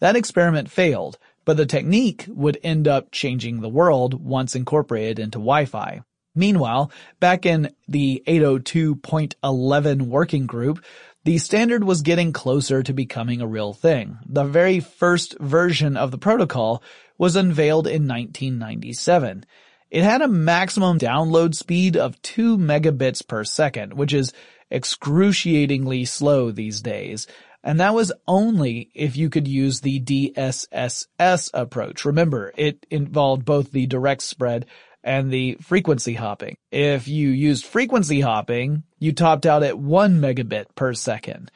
That 0.00 0.16
experiment 0.16 0.72
failed, 0.72 1.18
but 1.44 1.57
the 1.57 1.66
technique 1.66 2.24
would 2.27 2.59
end 2.64 2.88
up 2.88 3.12
changing 3.12 3.61
the 3.61 3.68
world 3.68 4.14
once 4.14 4.57
incorporated 4.57 5.20
into 5.20 5.38
Wi-Fi. 5.38 6.03
Meanwhile, 6.35 6.90
back 7.20 7.47
in 7.47 7.75
the 7.87 8.23
802.11 8.27 10.03
working 10.03 10.47
group, 10.47 10.85
the 11.25 11.38
standard 11.38 11.85
was 11.85 12.03
getting 12.03 12.33
closer 12.33 12.83
to 12.83 12.92
becoming 12.92 13.40
a 13.40 13.47
real 13.47 13.73
thing. 13.73 14.18
The 14.27 14.44
very 14.44 14.81
first 14.81 15.38
version 15.38 15.97
of 15.97 16.11
the 16.11 16.18
protocol 16.18 16.83
was 17.16 17.37
unveiled 17.37 17.87
in 17.87 18.09
1997. 18.09 19.47
It 19.90 20.03
had 20.03 20.23
a 20.23 20.29
maximum 20.29 20.99
download 20.99 21.55
speed 21.55 21.97
of 21.97 22.20
2 22.23 22.59
megabits 22.59 23.27
per 23.27 23.44
second, 23.44 23.94
which 23.94 24.12
is 24.12 24.33
excruciatingly 24.70 26.05
slow 26.05 26.51
these 26.51 26.83
days. 26.83 27.29
And 27.62 27.81
that 27.81 27.94
was 27.94 28.12
only 28.27 28.90
if 28.92 29.16
you 29.16 29.31
could 29.31 29.47
use 29.49 29.81
the 29.81 30.01
DSSS 30.01 31.51
approach. 31.55 32.05
Remember, 32.05 32.53
it 32.57 32.85
involved 32.90 33.44
both 33.44 33.70
the 33.70 33.87
direct 33.87 34.23
spread 34.23 34.66
and 35.05 35.31
the 35.31 35.57
frequency 35.61 36.14
hopping. 36.14 36.57
If 36.73 37.07
you 37.07 37.29
used 37.29 37.67
frequency 37.67 38.23
hopping, 38.23 38.83
you 38.99 39.12
topped 39.12 39.47
out 39.47 39.62
at 39.62 39.79
1 39.79 40.21
megabit 40.21 40.75
per 40.75 40.95
second. 40.95 41.53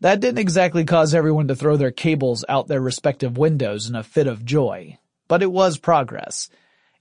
That 0.00 0.20
didn't 0.20 0.38
exactly 0.38 0.84
cause 0.84 1.14
everyone 1.14 1.48
to 1.48 1.56
throw 1.56 1.76
their 1.76 1.90
cables 1.90 2.44
out 2.48 2.68
their 2.68 2.80
respective 2.80 3.36
windows 3.36 3.88
in 3.88 3.96
a 3.96 4.02
fit 4.02 4.26
of 4.26 4.44
joy, 4.44 4.98
but 5.28 5.42
it 5.42 5.50
was 5.50 5.76
progress. 5.76 6.48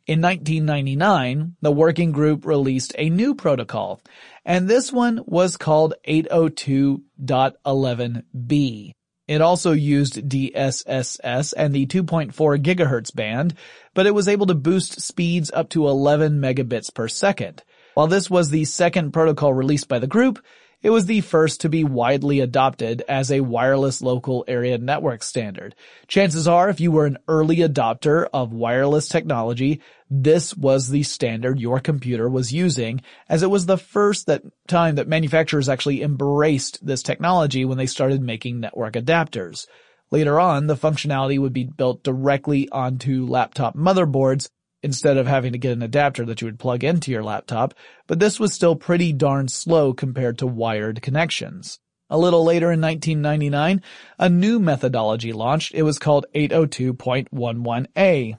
In 0.05 0.21
1999, 0.21 1.55
the 1.61 1.71
working 1.71 2.11
group 2.11 2.45
released 2.45 2.93
a 2.97 3.09
new 3.09 3.35
protocol, 3.35 4.01
and 4.43 4.67
this 4.67 4.91
one 4.91 5.21
was 5.25 5.55
called 5.55 5.93
802.11b. 6.07 8.91
It 9.27 9.41
also 9.41 9.71
used 9.71 10.27
DSSS 10.27 11.53
and 11.55 11.73
the 11.73 11.85
2.4 11.85 12.33
gigahertz 12.61 13.15
band, 13.15 13.53
but 13.93 14.05
it 14.05 14.13
was 14.13 14.27
able 14.27 14.47
to 14.47 14.55
boost 14.55 14.99
speeds 14.99 15.49
up 15.53 15.69
to 15.69 15.87
11 15.87 16.41
megabits 16.41 16.93
per 16.93 17.07
second. 17.07 17.63
While 17.93 18.07
this 18.07 18.29
was 18.29 18.49
the 18.49 18.65
second 18.65 19.11
protocol 19.11 19.53
released 19.53 19.87
by 19.87 19.99
the 19.99 20.07
group, 20.07 20.43
it 20.83 20.89
was 20.89 21.05
the 21.05 21.21
first 21.21 21.61
to 21.61 21.69
be 21.69 21.85
widely 21.85 22.41
adopted 22.41 23.03
as 23.07 23.31
a 23.31 23.39
wireless 23.39 24.01
local 24.01 24.43
area 24.47 24.77
network 24.77 25.23
standard. 25.23 25.73
Chances 26.07 26.47
are 26.47 26.69
if 26.69 26.81
you 26.81 26.91
were 26.91 27.05
an 27.05 27.17
early 27.27 27.57
adopter 27.57 28.27
of 28.33 28.53
wireless 28.53 29.07
technology, 29.07 29.81
this 30.09 30.55
was 30.55 30.89
the 30.89 31.03
standard 31.03 31.59
your 31.59 31.79
computer 31.79 32.29
was 32.29 32.53
using 32.53 33.01
as 33.29 33.41
it 33.41 33.49
was 33.49 33.65
the 33.65 33.77
first 33.77 34.27
that 34.27 34.43
time 34.67 34.95
that 34.95 35.07
manufacturers 35.07 35.69
actually 35.69 36.03
embraced 36.03 36.85
this 36.85 37.01
technology 37.01 37.65
when 37.65 37.77
they 37.77 37.87
started 37.87 38.21
making 38.21 38.59
network 38.59 38.93
adapters. 38.93 39.65
Later 40.11 40.39
on, 40.39 40.67
the 40.67 40.75
functionality 40.75 41.39
would 41.39 41.53
be 41.53 41.63
built 41.63 42.03
directly 42.03 42.69
onto 42.69 43.25
laptop 43.25 43.75
motherboards 43.75 44.49
instead 44.83 45.17
of 45.17 45.25
having 45.25 45.53
to 45.53 45.57
get 45.57 45.71
an 45.71 45.81
adapter 45.81 46.25
that 46.25 46.41
you 46.41 46.45
would 46.45 46.59
plug 46.59 46.83
into 46.83 47.09
your 47.09 47.23
laptop, 47.23 47.73
but 48.05 48.19
this 48.19 48.39
was 48.39 48.53
still 48.53 48.75
pretty 48.75 49.13
darn 49.13 49.47
slow 49.47 49.93
compared 49.93 50.37
to 50.37 50.45
wired 50.45 51.01
connections. 51.01 51.79
A 52.09 52.17
little 52.17 52.43
later 52.43 52.71
in 52.71 52.81
1999, 52.81 53.81
a 54.19 54.29
new 54.29 54.59
methodology 54.59 55.33
launched. 55.33 55.73
It 55.73 55.83
was 55.83 55.97
called 55.97 56.25
802.11a. 56.35 58.37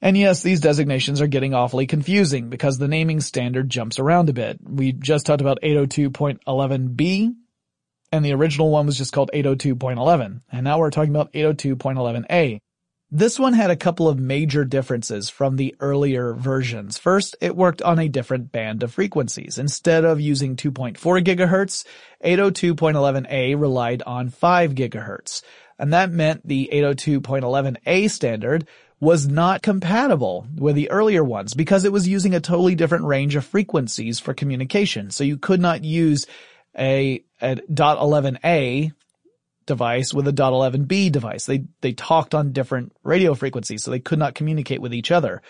And 0.00 0.18
yes, 0.18 0.42
these 0.42 0.60
designations 0.60 1.20
are 1.20 1.28
getting 1.28 1.54
awfully 1.54 1.86
confusing 1.86 2.50
because 2.50 2.76
the 2.76 2.88
naming 2.88 3.20
standard 3.20 3.70
jumps 3.70 3.98
around 3.98 4.28
a 4.28 4.32
bit. 4.32 4.58
We 4.62 4.92
just 4.92 5.26
talked 5.26 5.40
about 5.40 5.60
802.11b, 5.62 7.34
and 8.10 8.24
the 8.24 8.34
original 8.34 8.70
one 8.70 8.86
was 8.86 8.98
just 8.98 9.12
called 9.12 9.30
802.11, 9.32 10.40
and 10.50 10.64
now 10.64 10.78
we're 10.78 10.90
talking 10.90 11.14
about 11.14 11.32
802.11a. 11.32 12.58
This 13.14 13.38
one 13.38 13.52
had 13.52 13.70
a 13.70 13.76
couple 13.76 14.08
of 14.08 14.18
major 14.18 14.64
differences 14.64 15.28
from 15.28 15.56
the 15.56 15.74
earlier 15.80 16.32
versions. 16.32 16.96
First, 16.96 17.36
it 17.42 17.54
worked 17.54 17.82
on 17.82 17.98
a 17.98 18.08
different 18.08 18.50
band 18.52 18.82
of 18.82 18.94
frequencies. 18.94 19.58
Instead 19.58 20.06
of 20.06 20.18
using 20.18 20.56
2.4 20.56 20.96
gigahertz, 21.22 21.84
802.11a 22.24 23.60
relied 23.60 24.02
on 24.06 24.30
5 24.30 24.74
gigahertz. 24.74 25.42
And 25.78 25.92
that 25.92 26.10
meant 26.10 26.48
the 26.48 26.70
802.11a 26.72 28.10
standard 28.10 28.66
was 28.98 29.28
not 29.28 29.60
compatible 29.60 30.46
with 30.56 30.74
the 30.74 30.90
earlier 30.90 31.22
ones 31.22 31.52
because 31.52 31.84
it 31.84 31.92
was 31.92 32.08
using 32.08 32.34
a 32.34 32.40
totally 32.40 32.74
different 32.74 33.04
range 33.04 33.36
of 33.36 33.44
frequencies 33.44 34.20
for 34.20 34.32
communication. 34.32 35.10
So 35.10 35.22
you 35.22 35.36
could 35.36 35.60
not 35.60 35.84
use 35.84 36.24
a, 36.78 37.22
a 37.42 37.56
.11a 37.56 38.92
device 39.66 40.12
with 40.12 40.28
a 40.28 40.32
.11b 40.32 41.12
device. 41.12 41.46
They, 41.46 41.64
they 41.80 41.92
talked 41.92 42.34
on 42.34 42.52
different 42.52 42.92
radio 43.02 43.34
frequencies, 43.34 43.82
so 43.82 43.90
they 43.90 44.00
could 44.00 44.18
not 44.18 44.34
communicate 44.34 44.80
with 44.80 44.94
each 44.94 45.10
other. 45.10 45.42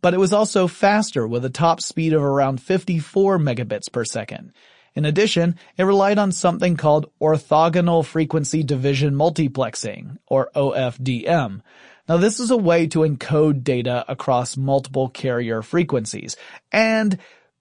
But 0.00 0.14
it 0.14 0.20
was 0.20 0.32
also 0.32 0.68
faster 0.68 1.26
with 1.26 1.44
a 1.44 1.50
top 1.50 1.80
speed 1.80 2.12
of 2.12 2.22
around 2.22 2.62
54 2.62 3.38
megabits 3.38 3.90
per 3.90 4.04
second. 4.04 4.52
In 4.94 5.04
addition, 5.04 5.56
it 5.76 5.84
relied 5.84 6.18
on 6.18 6.32
something 6.32 6.76
called 6.76 7.10
orthogonal 7.20 8.04
frequency 8.04 8.62
division 8.62 9.14
multiplexing, 9.14 10.18
or 10.26 10.50
OFDM. 10.54 11.60
Now 12.08 12.16
this 12.16 12.40
is 12.40 12.50
a 12.50 12.56
way 12.56 12.86
to 12.88 13.00
encode 13.00 13.62
data 13.62 14.04
across 14.08 14.56
multiple 14.56 15.08
carrier 15.08 15.62
frequencies, 15.62 16.36
and 16.72 17.18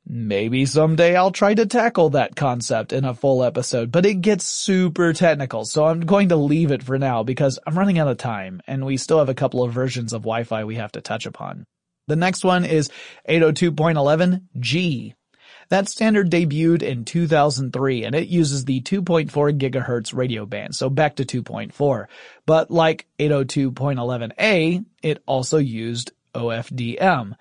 Maybe 0.09 0.65
someday 0.65 1.17
I'll 1.17 1.31
try 1.31 1.53
to 1.53 1.65
tackle 1.65 2.11
that 2.11 2.33
concept 2.33 2.93
in 2.93 3.03
a 3.03 3.13
full 3.13 3.43
episode, 3.43 3.91
but 3.91 4.05
it 4.05 4.21
gets 4.21 4.45
super 4.45 5.11
technical, 5.11 5.65
so 5.65 5.85
I'm 5.85 5.99
going 5.99 6.29
to 6.29 6.37
leave 6.37 6.71
it 6.71 6.81
for 6.81 6.97
now 6.97 7.23
because 7.23 7.59
I'm 7.67 7.77
running 7.77 7.99
out 7.99 8.07
of 8.07 8.17
time 8.17 8.61
and 8.67 8.85
we 8.85 8.95
still 8.95 9.19
have 9.19 9.27
a 9.27 9.33
couple 9.33 9.63
of 9.63 9.73
versions 9.73 10.13
of 10.13 10.21
Wi-Fi 10.21 10.63
we 10.63 10.75
have 10.75 10.93
to 10.93 11.01
touch 11.01 11.25
upon. 11.25 11.65
The 12.07 12.15
next 12.15 12.45
one 12.45 12.63
is 12.63 12.89
802.11G. 13.27 15.13
That 15.67 15.89
standard 15.89 16.31
debuted 16.31 16.83
in 16.83 17.03
2003 17.03 18.05
and 18.05 18.15
it 18.15 18.29
uses 18.29 18.63
the 18.63 18.79
2.4 18.79 19.29
gigahertz 19.59 20.15
radio 20.15 20.45
band, 20.45 20.73
so 20.73 20.89
back 20.89 21.17
to 21.17 21.25
2.4. 21.25 22.05
But 22.45 22.71
like 22.71 23.07
802.11a, 23.19 24.85
it 25.03 25.21
also 25.25 25.57
used 25.57 26.13
OFDM. 26.33 27.33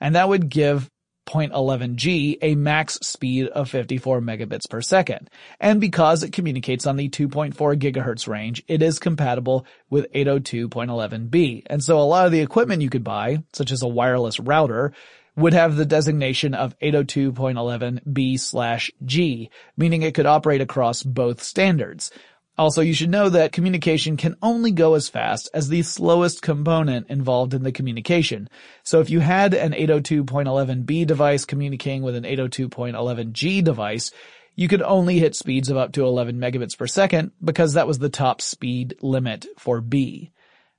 And 0.00 0.14
that 0.14 0.28
would 0.28 0.48
give 0.48 0.90
0.11g 1.26 2.38
a 2.42 2.54
max 2.54 2.94
speed 3.02 3.48
of 3.48 3.70
54 3.70 4.20
megabits 4.20 4.68
per 4.68 4.80
second. 4.80 5.30
And 5.60 5.80
because 5.80 6.22
it 6.22 6.32
communicates 6.32 6.86
on 6.86 6.96
the 6.96 7.08
2.4 7.08 7.54
gigahertz 7.78 8.28
range, 8.28 8.62
it 8.68 8.82
is 8.82 8.98
compatible 8.98 9.66
with 9.90 10.10
802.11b. 10.12 11.62
And 11.66 11.82
so 11.82 11.98
a 11.98 12.02
lot 12.02 12.26
of 12.26 12.32
the 12.32 12.40
equipment 12.40 12.82
you 12.82 12.90
could 12.90 13.04
buy, 13.04 13.42
such 13.52 13.72
as 13.72 13.82
a 13.82 13.88
wireless 13.88 14.38
router, 14.40 14.92
would 15.36 15.52
have 15.52 15.76
the 15.76 15.84
designation 15.84 16.54
of 16.54 16.78
802.11b 16.78 18.38
slash 18.38 18.90
G, 19.04 19.50
meaning 19.76 20.02
it 20.02 20.14
could 20.14 20.26
operate 20.26 20.60
across 20.60 21.02
both 21.02 21.42
standards. 21.42 22.10
Also, 22.56 22.82
you 22.82 22.94
should 22.94 23.10
know 23.10 23.28
that 23.28 23.52
communication 23.52 24.16
can 24.16 24.36
only 24.40 24.70
go 24.70 24.94
as 24.94 25.08
fast 25.08 25.50
as 25.52 25.68
the 25.68 25.82
slowest 25.82 26.40
component 26.40 27.10
involved 27.10 27.52
in 27.52 27.64
the 27.64 27.72
communication. 27.72 28.48
So 28.84 29.00
if 29.00 29.10
you 29.10 29.18
had 29.18 29.54
an 29.54 29.72
802.11b 29.72 31.06
device 31.06 31.44
communicating 31.44 32.02
with 32.02 32.14
an 32.14 32.22
802.11g 32.22 33.64
device, 33.64 34.12
you 34.54 34.68
could 34.68 34.82
only 34.82 35.18
hit 35.18 35.34
speeds 35.34 35.68
of 35.68 35.76
up 35.76 35.92
to 35.92 36.04
11 36.04 36.38
megabits 36.38 36.78
per 36.78 36.86
second 36.86 37.32
because 37.42 37.74
that 37.74 37.88
was 37.88 37.98
the 37.98 38.08
top 38.08 38.40
speed 38.40 38.96
limit 39.02 39.46
for 39.58 39.80
B. 39.80 40.30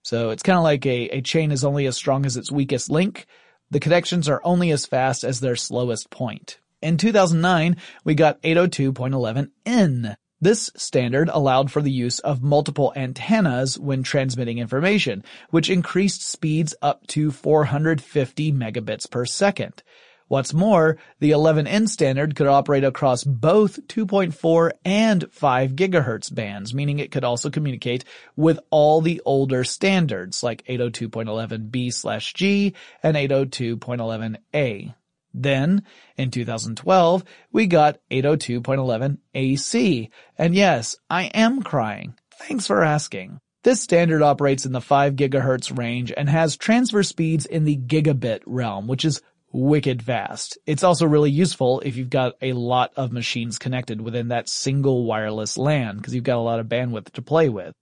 So 0.02 0.30
it's 0.30 0.44
kind 0.44 0.58
of 0.58 0.64
like 0.64 0.86
a, 0.86 1.10
a 1.10 1.22
chain 1.22 1.52
is 1.52 1.66
only 1.66 1.88
as 1.88 1.98
strong 1.98 2.26
as 2.26 2.38
its 2.38 2.52
weakest 2.52 2.90
link. 2.90 3.26
The 3.72 3.82
connections 3.82 4.30
are 4.30 4.40
only 4.46 4.72
as 4.72 4.86
fast 4.86 5.26
as 5.26 5.42
their 5.42 5.58
slowest 5.58 6.10
point. 6.10 6.60
In 6.82 6.98
2009, 6.98 7.78
we 8.06 8.16
got 8.16 8.42
802.11n. 8.44 10.16
This 10.42 10.70
standard 10.76 11.30
allowed 11.30 11.72
for 11.72 11.82
the 11.82 11.92
use 11.92 12.20
of 12.20 12.44
multiple 12.44 12.92
antennas 12.96 13.80
when 13.80 14.04
transmitting 14.04 14.58
information, 14.58 15.24
which 15.50 15.70
increased 15.70 16.22
speeds 16.22 16.76
up 16.82 17.08
to 17.08 17.32
450 17.32 18.52
megabits 18.52 19.10
per 19.10 19.26
second. 19.26 19.82
What's 20.28 20.54
more, 20.54 20.98
the 21.20 21.32
11N 21.32 21.88
standard 21.88 22.36
could 22.36 22.48
operate 22.48 22.84
across 22.84 23.24
both 23.24 23.88
2.4 23.88 24.72
and 24.84 25.32
5 25.32 25.72
gigahertz 25.74 26.34
bands, 26.34 26.74
meaning 26.74 26.98
it 26.98 27.12
could 27.12 27.24
also 27.24 27.52
communicate 27.52 28.04
with 28.36 28.60
all 28.72 29.02
the 29.02 29.22
older 29.24 29.64
standards 29.64 30.42
like 30.42 30.66
802.11b 30.66 31.94
slash 31.94 32.34
G 32.34 32.74
and 33.04 33.16
802.11a. 33.16 34.96
Then, 35.42 35.84
in 36.18 36.32
2012, 36.32 37.24
we 37.52 37.68
got 37.68 38.00
802.11 38.10 39.18
AC. 39.34 40.10
And 40.38 40.56
yes, 40.56 40.96
I 41.10 41.26
am 41.26 41.62
crying. 41.62 42.16
Thanks 42.34 42.68
for 42.68 42.84
asking. 42.84 43.40
This 43.64 43.82
standard 43.82 44.22
operates 44.22 44.66
in 44.66 44.72
the 44.72 44.82
5 44.82 45.16
gigahertz 45.16 45.76
range 45.76 46.14
and 46.16 46.30
has 46.30 46.56
transfer 46.56 47.04
speeds 47.04 47.46
in 47.46 47.66
the 47.66 47.78
gigabit 47.78 48.42
realm, 48.46 48.88
which 48.88 49.04
is 49.04 49.22
wicked 49.52 50.04
fast. 50.04 50.58
It's 50.66 50.84
also 50.84 51.06
really 51.06 51.32
useful 51.32 51.80
if 51.82 51.96
you've 51.96 52.10
got 52.10 52.34
a 52.42 52.54
lot 52.54 52.92
of 52.96 53.12
machines 53.12 53.58
connected 53.58 54.02
within 54.02 54.28
that 54.28 54.50
single 54.50 55.06
wireless 55.06 55.58
LAN, 55.58 55.98
because 55.98 56.14
you've 56.14 56.24
got 56.24 56.38
a 56.38 56.40
lot 56.40 56.60
of 56.60 56.68
bandwidth 56.68 57.12
to 57.14 57.22
play 57.22 57.50
with. 57.50 57.74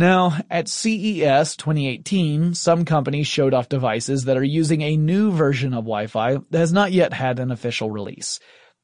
Now, 0.00 0.32
at 0.48 0.66
CES 0.66 1.56
2018, 1.56 2.54
some 2.54 2.86
companies 2.86 3.26
showed 3.26 3.52
off 3.52 3.68
devices 3.68 4.24
that 4.24 4.38
are 4.38 4.42
using 4.42 4.80
a 4.80 4.96
new 4.96 5.30
version 5.30 5.74
of 5.74 5.84
Wi-Fi 5.84 6.38
that 6.48 6.58
has 6.58 6.72
not 6.72 6.92
yet 6.92 7.12
had 7.12 7.38
an 7.38 7.50
official 7.50 7.90
release. 7.90 8.40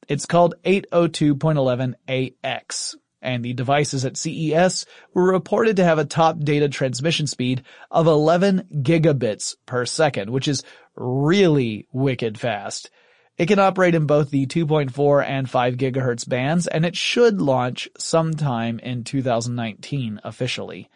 It's 0.07 0.27
called 0.27 0.53
802.11ax, 0.63 2.95
and 3.19 3.43
the 3.43 3.53
devices 3.53 4.05
at 4.05 4.15
CES 4.15 4.85
were 5.15 5.31
reported 5.31 5.77
to 5.77 5.83
have 5.83 5.97
a 5.97 6.05
top 6.05 6.39
data 6.39 6.69
transmission 6.69 7.25
speed 7.25 7.63
of 7.89 8.05
11 8.05 8.67
gigabits 8.83 9.55
per 9.65 9.87
second, 9.87 10.29
which 10.29 10.47
is 10.47 10.61
really 10.95 11.87
wicked 11.91 12.39
fast. 12.39 12.91
It 13.39 13.47
can 13.47 13.57
operate 13.57 13.95
in 13.95 14.05
both 14.05 14.29
the 14.29 14.45
2.4 14.45 15.25
and 15.25 15.49
5 15.49 15.77
gigahertz 15.77 16.29
bands, 16.29 16.67
and 16.67 16.85
it 16.85 16.95
should 16.95 17.41
launch 17.41 17.89
sometime 17.97 18.77
in 18.77 19.03
2019 19.03 20.21
officially. 20.23 20.91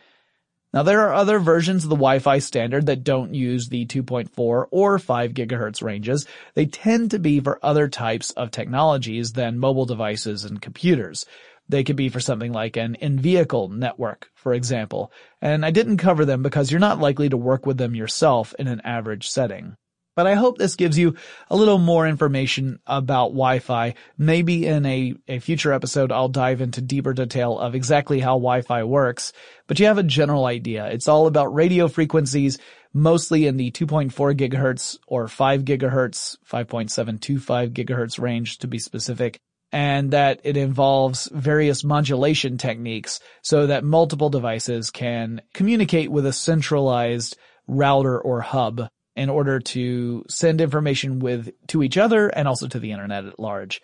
Now 0.74 0.84
there 0.84 1.02
are 1.02 1.14
other 1.14 1.40
versions 1.40 1.84
of 1.84 1.90
the 1.90 1.96
Wi-Fi 1.96 2.40
standard 2.40 2.86
that 2.86 3.04
don't 3.04 3.34
use 3.34 3.68
the 3.68 3.86
2.4 3.86 4.66
or 4.72 5.00
5 5.00 5.34
gigahertz 5.34 5.84
ranges. 5.84 6.26
They 6.54 6.66
tend 6.66 7.12
to 7.12 7.20
be 7.20 7.42
for 7.42 7.60
other 7.62 7.90
types 7.90 8.32
of 8.32 8.52
technologies 8.52 9.34
than 9.34 9.60
mobile 9.60 9.86
devices 9.86 10.46
and 10.46 10.62
computers. 10.62 11.26
They 11.68 11.84
could 11.84 11.96
be 11.98 12.10
for 12.10 12.20
something 12.20 12.54
like 12.54 12.78
an 12.78 12.96
in-vehicle 12.96 13.70
network, 13.70 14.30
for 14.36 14.54
example. 14.54 15.12
And 15.42 15.66
I 15.66 15.72
didn't 15.72 15.98
cover 15.98 16.26
them 16.26 16.42
because 16.42 16.72
you're 16.72 16.80
not 16.80 17.00
likely 17.00 17.30
to 17.30 17.38
work 17.38 17.66
with 17.66 17.78
them 17.78 17.96
yourself 17.96 18.54
in 18.58 18.68
an 18.68 18.82
average 18.84 19.30
setting. 19.30 19.76
But 20.16 20.28
I 20.28 20.34
hope 20.34 20.58
this 20.58 20.76
gives 20.76 20.98
you 20.98 21.16
a 21.50 21.56
little 21.56 21.78
more 21.78 22.06
information 22.08 22.80
about 22.86 23.30
Wi-Fi. 23.30 23.96
Maybe 24.18 24.68
in 24.68 24.86
a, 24.86 25.14
a 25.28 25.40
future 25.40 25.72
episode, 25.72 26.12
I'll 26.12 26.28
dive 26.28 26.60
into 26.60 26.82
deeper 26.82 27.14
detail 27.14 27.58
of 27.58 27.76
exactly 27.76 28.20
how 28.20 28.32
Wi-Fi 28.32 28.84
works, 28.84 29.32
but 29.68 29.80
you 29.80 29.86
have 29.86 29.98
a 29.98 30.04
general 30.04 30.46
idea. 30.46 30.88
It's 30.88 31.08
all 31.08 31.28
about 31.28 31.54
radio 31.54 31.88
frequencies, 31.88 32.58
mostly 32.94 33.48
in 33.48 33.56
the 33.56 33.72
2.4 33.72 34.12
gigahertz 34.36 34.98
or 35.08 35.30
5 35.30 35.64
gigahertz, 35.64 36.38
5.725 36.50 37.72
gigahertz 37.72 38.20
range 38.20 38.58
to 38.60 38.68
be 38.68 38.80
specific 38.80 39.40
and 39.72 40.12
that 40.12 40.42
it 40.44 40.58
involves 40.58 41.30
various 41.32 41.84
modulation 41.84 42.58
techniques 42.58 43.22
so 43.42 43.68
that 43.68 43.86
multiple 43.86 44.30
devices 44.30 44.92
can 44.92 45.42
communicate 45.54 46.12
with 46.12 46.26
a 46.26 46.34
centralized 46.34 47.38
router 47.68 48.20
or 48.20 48.42
hub 48.42 48.90
in 49.16 49.30
order 49.30 49.60
to 49.60 50.24
send 50.30 50.62
information 50.62 51.20
with 51.20 51.52
to 51.68 51.84
each 51.84 51.98
other 51.98 52.28
and 52.28 52.48
also 52.48 52.68
to 52.68 52.80
the 52.80 52.92
internet 52.92 53.26
at 53.26 53.40
large. 53.40 53.82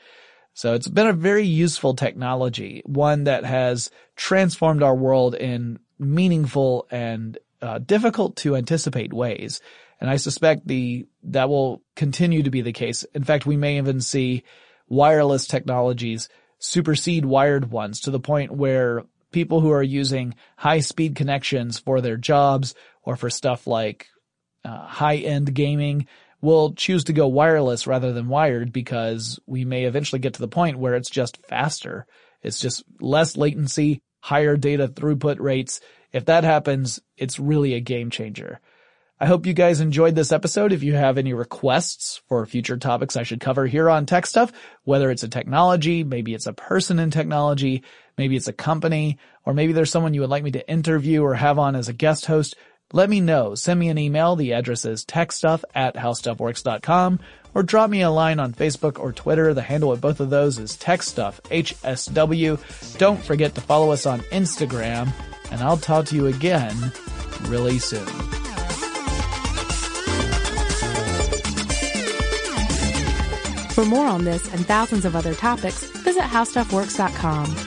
So 0.54 0.74
it's 0.74 0.88
been 0.88 1.08
a 1.08 1.14
very 1.14 1.46
useful 1.46 1.94
technology, 1.94 2.82
one 2.86 3.26
that 3.26 3.46
has 3.46 3.92
transformed 4.16 4.82
our 4.82 4.96
world 4.96 5.36
in 5.36 5.80
meaningful 6.00 6.88
and 6.90 7.38
uh, 7.62 7.80
difficult 7.80 8.38
to 8.38 8.56
anticipate 8.56 9.14
ways. 9.14 9.62
And 10.00 10.10
I 10.10 10.18
suspect 10.18 10.68
the 10.68 11.08
that 11.24 11.50
will 11.50 11.82
continue 11.96 12.44
to 12.44 12.50
be 12.50 12.62
the 12.62 12.74
case. 12.74 13.04
In 13.14 13.24
fact, 13.24 13.46
we 13.46 13.58
may 13.58 13.78
even 13.78 14.02
see 14.02 14.44
wireless 14.88 15.48
technologies 15.48 16.30
supersede 16.60 17.26
wired 17.26 17.70
ones 17.70 18.02
to 18.02 18.12
the 18.12 18.20
point 18.20 18.52
where 18.52 19.04
people 19.32 19.62
who 19.62 19.72
are 19.72 19.84
using 19.84 20.34
high 20.56 20.80
speed 20.80 21.16
connections 21.16 21.78
for 21.78 22.02
their 22.02 22.18
jobs 22.18 22.74
or 23.04 23.16
for 23.16 23.30
stuff 23.30 23.68
like 23.68 24.08
uh, 24.64 24.86
high 24.86 25.18
end 25.18 25.54
gaming 25.54 26.08
will 26.42 26.74
choose 26.74 27.06
to 27.06 27.14
go 27.14 27.28
wireless 27.28 27.88
rather 27.88 28.14
than 28.14 28.30
wired 28.30 28.72
because 28.72 29.40
we 29.48 29.66
may 29.66 29.86
eventually 29.86 30.20
get 30.20 30.36
to 30.36 30.42
the 30.42 30.48
point 30.48 30.78
where 30.78 30.96
it's 30.96 31.10
just 31.10 31.38
faster. 31.48 32.06
It's 32.44 32.60
just 32.60 32.84
less 33.00 33.36
latency, 33.36 34.02
higher 34.20 34.56
data 34.56 34.88
throughput 34.88 35.40
rates. 35.40 35.82
If 36.12 36.26
that 36.26 36.44
happens, 36.44 37.00
it's 37.18 37.40
really 37.40 37.74
a 37.74 37.80
game 37.80 38.10
changer. 38.10 38.60
I 39.20 39.26
hope 39.26 39.48
you 39.48 39.54
guys 39.54 39.82
enjoyed 39.82 40.14
this 40.14 40.32
episode. 40.32 40.72
If 40.72 40.84
you 40.84 40.94
have 40.94 41.18
any 41.18 41.34
requests 41.34 42.22
for 42.28 42.46
future 42.46 42.78
topics 42.78 43.18
I 43.18 43.24
should 43.24 43.40
cover 43.40 43.66
here 43.66 43.90
on 43.90 44.06
Tech 44.06 44.28
Stuff, 44.28 44.52
whether 44.84 45.10
it's 45.10 45.24
a 45.24 45.28
technology, 45.28 46.04
maybe 46.04 46.36
it's 46.36 46.46
a 46.46 46.54
person 46.54 47.00
in 47.00 47.10
technology, 47.10 47.84
maybe 48.16 48.36
it's 48.36 48.48
a 48.48 48.54
company, 48.54 49.18
or 49.44 49.56
maybe 49.56 49.74
there's 49.74 49.90
someone 49.90 50.14
you 50.14 50.22
would 50.22 50.30
like 50.30 50.44
me 50.44 50.52
to 50.52 50.70
interview 50.70 51.24
or 51.24 51.34
have 51.34 51.58
on 51.58 51.76
as 51.76 51.90
a 51.90 51.94
guest 51.94 52.28
host, 52.28 52.56
let 52.94 53.10
me 53.10 53.20
know. 53.20 53.56
Send 53.56 53.80
me 53.80 53.90
an 53.90 53.98
email. 53.98 54.36
The 54.36 54.54
address 54.54 54.86
is 54.86 55.06
techstuff 55.06 55.64
at 55.76 55.96
howstuffworks.com 55.96 57.20
or 57.54 57.64
drop 57.64 57.90
me 57.90 58.02
a 58.02 58.10
line 58.10 58.40
on 58.40 58.54
Facebook 58.54 59.00
or 59.00 59.12
Twitter. 59.12 59.54
The 59.54 59.62
handle 59.62 59.94
at 59.94 60.02
both 60.02 60.20
of 60.20 60.30
those 60.30 60.58
is 60.58 60.78
techstuff, 60.78 61.42
HSW. 61.50 62.98
Don't 62.98 63.22
forget 63.22 63.56
to 63.56 63.62
follow 63.62 63.92
us 63.92 64.06
on 64.06 64.20
Instagram 64.32 65.12
and 65.52 65.62
I'll 65.62 65.78
talk 65.78 66.06
to 66.08 66.16
you 66.16 66.28
again 66.28 66.92
really 67.44 67.80
soon. 67.80 68.06
For 73.74 73.86
more 73.86 74.08
on 74.08 74.24
this 74.24 74.52
and 74.52 74.66
thousands 74.66 75.06
of 75.06 75.16
other 75.16 75.36
topics, 75.36 75.84
visit 75.84 76.24
howstuffworks.com. 76.24 77.67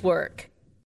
work. 0.03 0.50